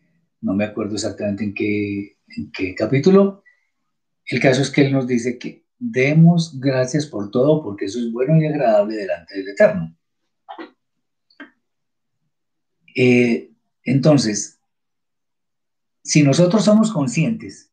[0.42, 3.42] no me acuerdo exactamente en qué, en qué capítulo,
[4.26, 8.12] el caso es que él nos dice que demos gracias por todo porque eso es
[8.12, 9.98] bueno y agradable delante del Eterno.
[12.94, 13.50] Eh,
[13.82, 14.60] entonces,
[16.04, 17.72] si nosotros somos conscientes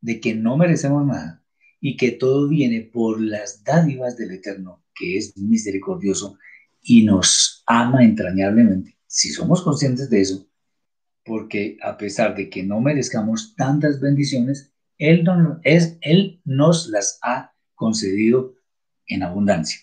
[0.00, 1.44] de que no merecemos nada
[1.80, 6.36] y que todo viene por las dádivas del Eterno, que es misericordioso
[6.82, 10.48] y nos ama entrañablemente, si somos conscientes de eso,
[11.24, 15.24] porque a pesar de que no merezcamos tantas bendiciones, Él,
[15.62, 18.56] es, Él nos las ha concedido
[19.06, 19.80] en abundancia.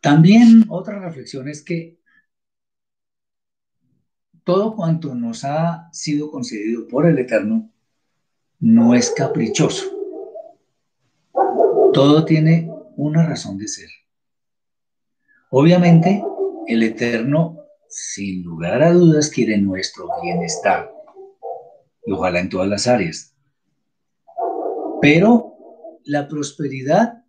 [0.00, 1.98] También otra reflexión es que
[4.44, 7.70] todo cuanto nos ha sido concedido por el Eterno
[8.60, 9.90] no es caprichoso.
[11.92, 13.88] Todo tiene una razón de ser.
[15.50, 16.22] Obviamente,
[16.66, 20.90] el Eterno, sin lugar a dudas, quiere nuestro bienestar,
[22.06, 23.34] y ojalá en todas las áreas.
[25.00, 25.56] Pero
[26.04, 27.24] la prosperidad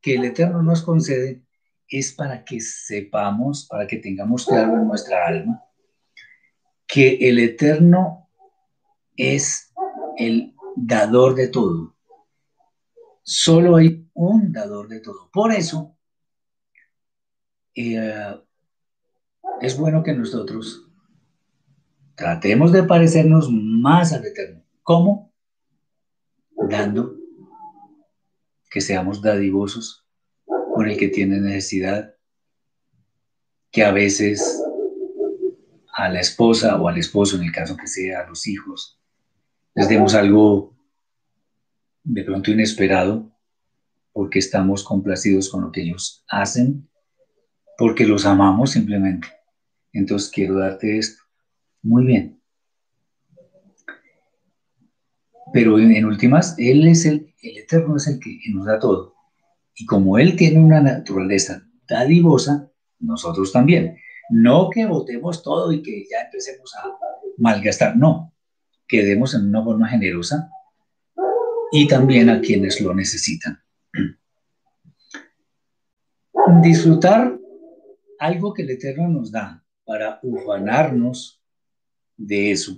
[0.00, 1.42] que el Eterno nos concede
[1.88, 5.64] es para que sepamos, para que tengamos claro en nuestra alma,
[6.86, 8.28] que el Eterno
[9.16, 9.72] es
[10.16, 11.96] el dador de todo.
[13.22, 15.30] Solo hay un dador de todo.
[15.32, 15.96] Por eso,
[17.74, 18.36] eh,
[19.60, 20.88] es bueno que nosotros
[22.14, 24.62] tratemos de parecernos más al Eterno.
[24.82, 25.32] ¿Cómo?
[26.50, 27.16] Dando
[28.70, 30.04] que seamos dadivosos
[30.44, 32.16] con el que tiene necesidad,
[33.70, 34.60] que a veces
[35.96, 39.00] a la esposa o al esposo, en el caso que sea, a los hijos,
[39.74, 40.76] les demos algo
[42.02, 43.30] de pronto inesperado,
[44.12, 46.88] porque estamos complacidos con lo que ellos hacen,
[47.78, 49.28] porque los amamos simplemente.
[49.92, 51.22] Entonces quiero darte esto.
[51.82, 52.40] Muy bien.
[55.52, 59.14] Pero en, últimas, Él es el, el Eterno es el que nos da todo.
[59.76, 63.96] Y como Él tiene una naturaleza dadivosa, nosotros también.
[64.30, 66.84] No que votemos todo y que ya empecemos a
[67.38, 68.32] malgastar, no,
[68.86, 70.50] que demos en una forma generosa
[71.72, 73.62] y también a quienes lo necesitan.
[76.62, 77.38] Disfrutar
[78.18, 81.42] algo que el Eterno nos da para ufanarnos
[82.16, 82.76] de eso.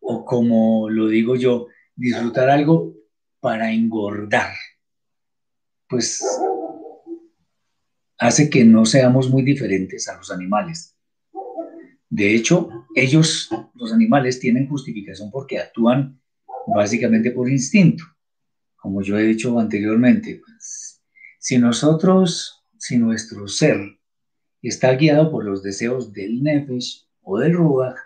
[0.00, 2.94] O como lo digo yo, disfrutar algo
[3.40, 4.54] para engordar.
[5.88, 6.22] Pues
[8.20, 10.94] hace que no seamos muy diferentes a los animales.
[12.10, 16.20] De hecho, ellos, los animales, tienen justificación porque actúan
[16.66, 18.04] básicamente por instinto.
[18.76, 21.02] Como yo he dicho anteriormente, pues,
[21.38, 23.78] si nosotros, si nuestro ser
[24.60, 27.96] está guiado por los deseos del Nefesh o del Ruach,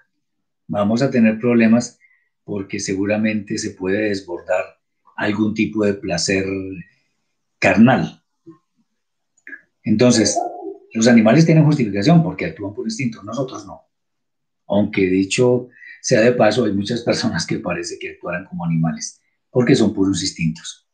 [0.68, 1.98] vamos a tener problemas
[2.44, 4.64] porque seguramente se puede desbordar
[5.16, 6.44] algún tipo de placer
[7.58, 8.23] carnal.
[9.84, 10.38] Entonces,
[10.92, 13.82] los animales tienen justificación porque actúan por instinto, nosotros no.
[14.66, 15.68] Aunque dicho
[16.00, 19.20] sea de paso, hay muchas personas que parece que actuaran como animales
[19.50, 20.88] porque son puros instintos.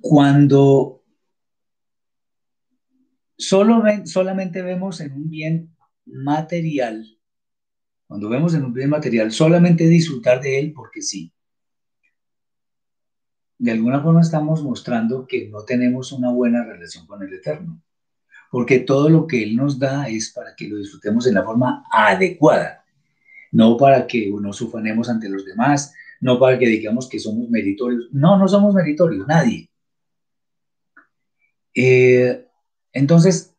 [0.00, 1.04] Cuando
[3.36, 7.06] solo solamente vemos en un bien material,
[8.06, 11.32] cuando vemos en un bien material, solamente disfrutar de él porque sí,
[13.62, 17.80] de alguna forma estamos mostrando que no tenemos una buena relación con el Eterno,
[18.50, 21.84] porque todo lo que Él nos da es para que lo disfrutemos de la forma
[21.92, 22.84] adecuada,
[23.52, 28.08] no para que nos ufanemos ante los demás, no para que digamos que somos meritorios.
[28.10, 29.70] No, no somos meritorios, nadie.
[31.72, 32.44] Eh,
[32.92, 33.54] entonces,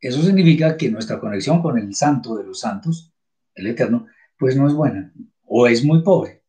[0.00, 3.10] eso significa que nuestra conexión con el santo de los santos,
[3.54, 4.06] el eterno,
[4.38, 5.14] pues no es buena
[5.46, 6.42] o es muy pobre.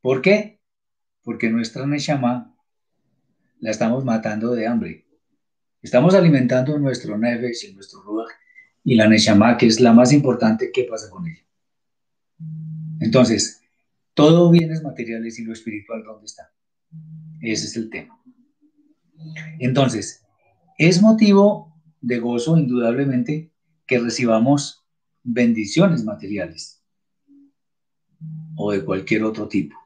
[0.00, 0.51] ¿Por qué?
[1.22, 2.54] Porque nuestra Neshama
[3.60, 5.06] la estamos matando de hambre.
[5.80, 8.30] Estamos alimentando nuestro Nefesh y nuestro Ruach
[8.84, 11.44] y la Neshama, que es la más importante, ¿qué pasa con ella?
[13.00, 13.62] Entonces,
[14.14, 16.52] todo bienes materiales y lo espiritual, ¿dónde está?
[17.40, 18.20] Ese es el tema.
[19.58, 20.24] Entonces,
[20.78, 23.52] es motivo de gozo, indudablemente,
[23.86, 24.84] que recibamos
[25.22, 26.82] bendiciones materiales
[28.56, 29.76] o de cualquier otro tipo.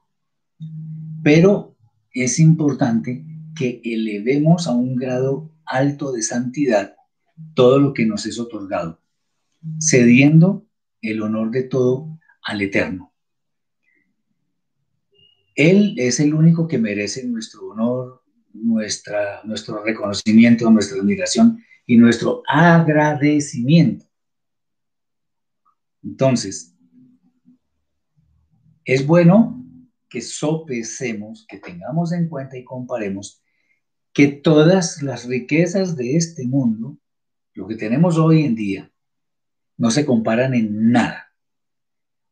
[1.27, 1.77] Pero
[2.13, 3.25] es importante
[3.57, 6.95] que elevemos a un grado alto de santidad
[7.55, 9.03] todo lo que nos es otorgado,
[9.81, 10.69] cediendo
[11.03, 13.13] el honor de todo al Eterno.
[15.57, 18.23] Él es el único que merece nuestro honor,
[18.53, 24.07] nuestra, nuestro reconocimiento, nuestra admiración y nuestro agradecimiento.
[26.05, 26.73] Entonces,
[28.85, 29.66] es bueno
[30.09, 33.43] que sopesemos, que tengamos en cuenta y comparemos
[34.13, 36.99] que todas las riquezas de este mundo,
[37.55, 38.91] lo que tenemos hoy en día,
[39.77, 41.33] no se comparan en nada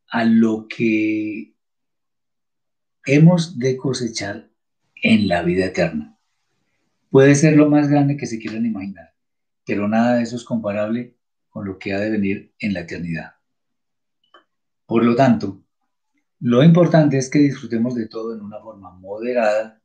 [0.08, 1.54] a lo que
[3.04, 4.48] hemos de cosechar
[4.94, 6.18] en la vida eterna.
[7.10, 9.14] Puede ser lo más grande que se quieran imaginar,
[9.66, 11.16] pero nada de eso es comparable
[11.50, 13.34] con lo que ha de venir en la eternidad.
[14.86, 15.63] Por lo tanto,
[16.40, 19.80] lo importante es que disfrutemos de todo en una forma moderada.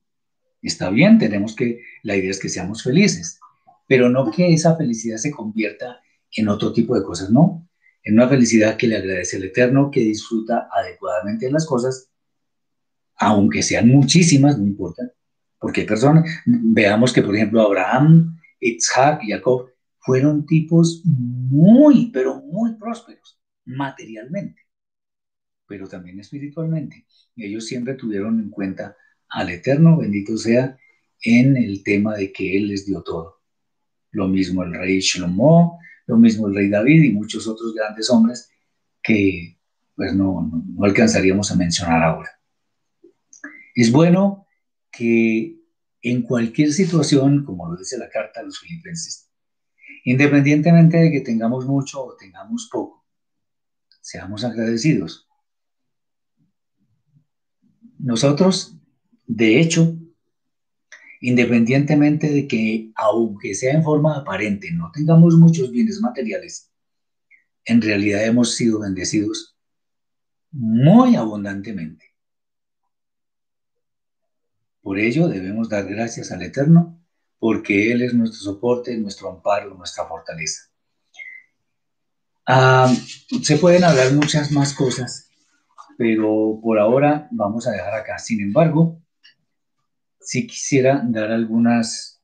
[0.61, 3.39] Está bien, tenemos que, la idea es que seamos felices,
[3.87, 7.67] pero no que esa felicidad se convierta en otro tipo de cosas, no.
[8.03, 12.09] En una felicidad que le agradece al Eterno, que disfruta adecuadamente las cosas,
[13.15, 15.11] aunque sean muchísimas, no importa,
[15.59, 19.69] porque personas, veamos que por ejemplo Abraham, Isaac Jacob
[19.99, 24.68] fueron tipos muy, pero muy prósperos materialmente
[25.70, 27.05] pero también espiritualmente.
[27.38, 28.97] Ellos siempre tuvieron en cuenta
[29.30, 30.78] al Eterno, bendito sea,
[31.22, 33.41] en el tema de que Él les dio todo.
[34.11, 38.49] Lo mismo el rey Shlomo, lo mismo el rey David y muchos otros grandes hombres
[39.03, 39.59] que
[39.95, 42.32] pues no, no, alcanzaríamos a mencionar ahora.
[43.76, 44.47] Es bueno
[44.91, 45.59] que
[46.01, 49.30] en cualquier situación, como lo dice la carta a los filipenses,
[50.05, 53.05] independientemente de que tengamos mucho o tengamos poco,
[54.01, 55.28] seamos agradecidos
[57.99, 58.75] nosotros,
[59.27, 59.95] de hecho,
[61.19, 66.71] independientemente de que, aunque sea en forma aparente, no tengamos muchos bienes materiales,
[67.65, 69.57] en realidad hemos sido bendecidos
[70.51, 72.05] muy abundantemente.
[74.81, 77.03] Por ello debemos dar gracias al Eterno,
[77.37, 80.71] porque Él es nuestro soporte, nuestro amparo, nuestra fortaleza.
[82.45, 82.91] Ah,
[83.43, 85.28] se pueden hablar muchas más cosas
[85.99, 88.17] pero por ahora vamos a dejar acá.
[88.19, 89.03] Sin embargo,
[90.21, 92.23] si quisiera dar algunas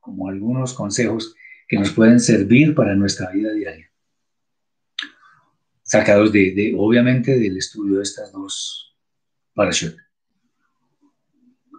[0.00, 1.34] como algunos consejos
[1.68, 3.92] que nos pueden servir para nuestra vida diaria.
[5.82, 8.96] Sacados de, obviamente, del estudio de estas dos
[9.52, 9.94] parashot.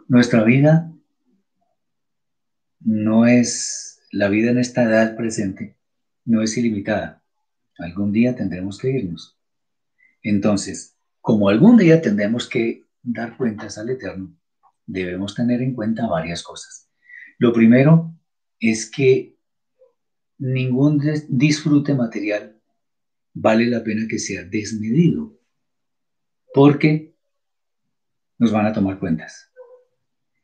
[0.08, 0.94] Nuestra vida
[2.82, 5.76] no es, la vida en esta edad presente
[6.24, 7.24] no es ilimitada.
[7.80, 9.40] Algún día tendremos que irnos.
[10.24, 14.36] Entonces, como algún día tendremos que dar cuentas al Eterno,
[14.86, 16.90] debemos tener en cuenta varias cosas.
[17.38, 18.14] Lo primero
[18.60, 19.38] es que
[20.38, 22.60] ningún disfrute material
[23.34, 25.38] vale la pena que sea desmedido,
[26.54, 27.16] porque
[28.38, 29.52] nos van a tomar cuentas.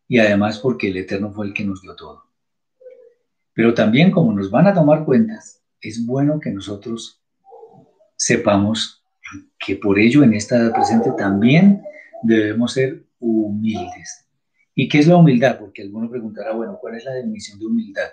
[0.07, 2.23] Y además porque el Eterno fue el que nos dio todo.
[3.53, 7.21] Pero también como nos van a tomar cuentas, es bueno que nosotros
[8.15, 8.98] sepamos
[9.57, 11.81] que por ello en esta edad presente también
[12.23, 14.25] debemos ser humildes.
[14.75, 15.59] ¿Y qué es la humildad?
[15.59, 18.09] Porque alguno preguntará, bueno, ¿cuál es la definición de humildad?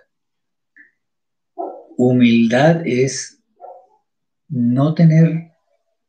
[1.96, 3.40] Humildad es
[4.48, 5.52] no tener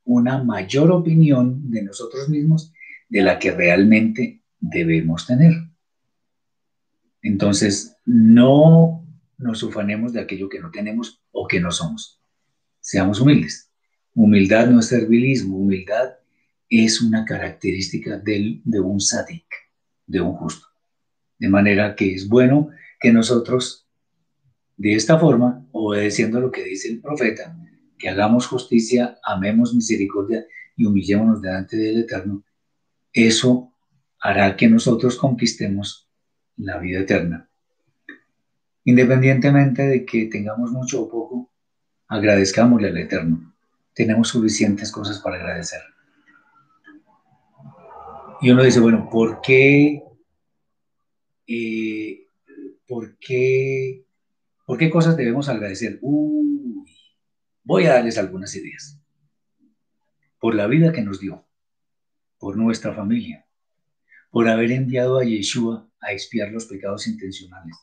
[0.04, 2.74] una mayor opinión de nosotros mismos
[3.10, 5.54] de la que realmente debemos tener.
[7.22, 9.06] Entonces, no
[9.38, 12.22] nos ufanemos de aquello que no tenemos o que no somos.
[12.80, 13.67] Seamos humildes.
[14.18, 16.16] Humildad no es servilismo, humildad
[16.68, 19.46] es una característica de un sadik
[20.08, 20.66] de un justo.
[21.38, 23.88] De manera que es bueno que nosotros,
[24.76, 27.56] de esta forma, obedeciendo lo que dice el profeta,
[28.00, 32.44] que hagamos justicia, amemos misericordia y humillémonos delante del Eterno,
[33.14, 33.72] eso
[34.20, 36.10] hará que nosotros conquistemos
[36.56, 37.48] la vida eterna.
[38.84, 41.52] Independientemente de que tengamos mucho o poco,
[42.08, 43.54] agradezcámosle al Eterno.
[43.98, 45.82] Tenemos suficientes cosas para agradecer.
[48.40, 50.04] Y uno dice, bueno, ¿por qué,
[51.48, 52.28] eh,
[52.88, 54.06] ¿por qué,
[54.68, 55.98] por qué cosas debemos agradecer?
[56.04, 56.86] Uy,
[57.64, 59.02] voy a darles algunas ideas.
[60.40, 61.48] Por la vida que nos dio,
[62.38, 63.48] por nuestra familia,
[64.30, 67.76] por haber enviado a Yeshua a expiar los pecados intencionales,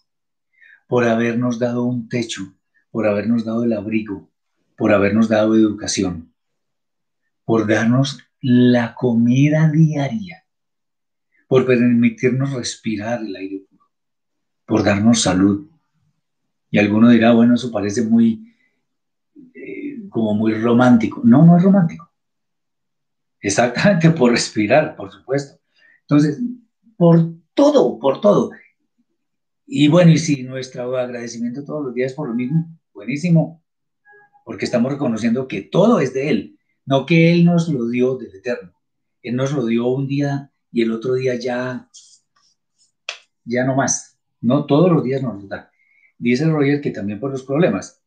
[0.86, 2.54] por habernos dado un techo,
[2.92, 4.30] por habernos dado el abrigo,
[4.76, 6.32] por habernos dado educación,
[7.44, 10.44] por darnos la comida diaria
[11.54, 13.84] por permitirnos respirar el aire puro,
[14.66, 15.68] por darnos salud.
[16.70, 18.52] Y alguno dirá, bueno, eso parece muy,
[19.54, 21.20] eh, como muy romántico.
[21.22, 22.10] No, no es romántico.
[23.40, 25.60] Exactamente por respirar, por supuesto.
[26.00, 26.40] Entonces,
[26.96, 28.50] por todo, por todo.
[29.66, 33.62] Y bueno, y si nuestro agradecimiento todos los días por lo mismo, buenísimo,
[34.44, 38.34] porque estamos reconociendo que todo es de Él, no que Él nos lo dio del
[38.34, 38.72] eterno.
[39.22, 41.88] Él nos lo dio un día y el otro día ya,
[43.44, 44.18] ya no más.
[44.40, 45.70] No todos los días nos da.
[46.18, 48.02] Dice Roger que también por los problemas.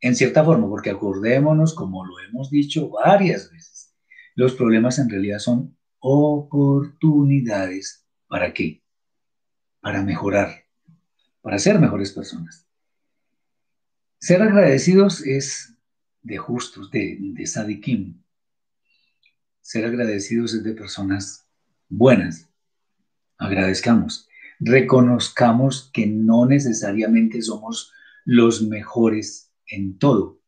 [0.00, 3.96] En cierta forma, porque acordémonos, como lo hemos dicho varias veces,
[4.34, 8.06] los problemas en realidad son oportunidades.
[8.28, 8.82] ¿Para qué?
[9.80, 10.66] Para mejorar,
[11.40, 12.67] para ser mejores personas.
[14.20, 15.76] Ser agradecidos es
[16.22, 18.20] de justos, de, de sadikim.
[19.60, 21.46] Ser agradecidos es de personas
[21.88, 22.48] buenas.
[23.36, 24.28] Agradezcamos.
[24.58, 27.92] Reconozcamos que no necesariamente somos
[28.24, 30.40] los mejores en todo.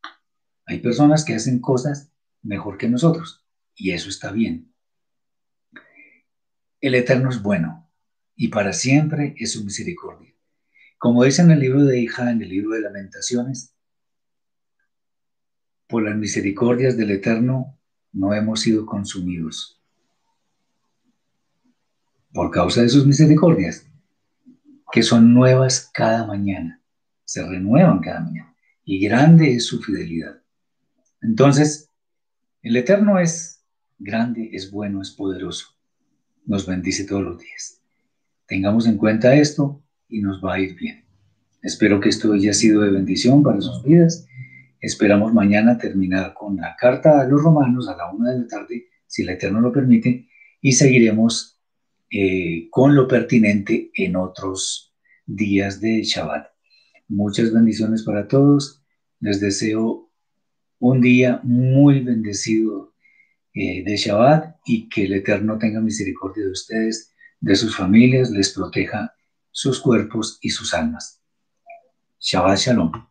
[0.67, 2.11] Hay personas que hacen cosas
[2.43, 3.47] mejor que nosotros
[3.77, 4.73] y eso está bien.
[6.81, 7.89] El Eterno es bueno
[8.35, 10.30] y para siempre es su misericordia.
[11.01, 13.75] Como dice en el libro de Hija, en el libro de Lamentaciones,
[15.89, 17.79] por las misericordias del Eterno
[18.13, 19.81] no hemos sido consumidos
[22.35, 23.87] por causa de sus misericordias,
[24.93, 26.83] que son nuevas cada mañana,
[27.25, 30.43] se renuevan cada mañana, y grande es su fidelidad.
[31.23, 31.89] Entonces,
[32.61, 33.65] el Eterno es
[33.99, 35.79] grande, es bueno, es poderoso,
[36.45, 37.81] nos bendice todos los días.
[38.45, 41.05] Tengamos en cuenta esto y nos va a ir bien.
[41.63, 44.27] Espero que esto haya sido de bendición para sus vidas.
[44.81, 48.87] Esperamos mañana terminar con la carta a los romanos a la una de la tarde,
[49.07, 50.29] si el Eterno lo permite,
[50.61, 51.61] y seguiremos
[52.11, 54.95] eh, con lo pertinente en otros
[55.27, 56.47] días de Shabbat.
[57.09, 58.83] Muchas bendiciones para todos.
[59.21, 60.11] Les deseo
[60.79, 62.95] un día muy bendecido
[63.53, 68.51] eh, de Shabbat y que el Eterno tenga misericordia de ustedes, de sus familias, les
[68.55, 69.15] proteja
[69.51, 71.21] sus cuerpos y sus almas.
[72.21, 73.10] Shabbat Shalom.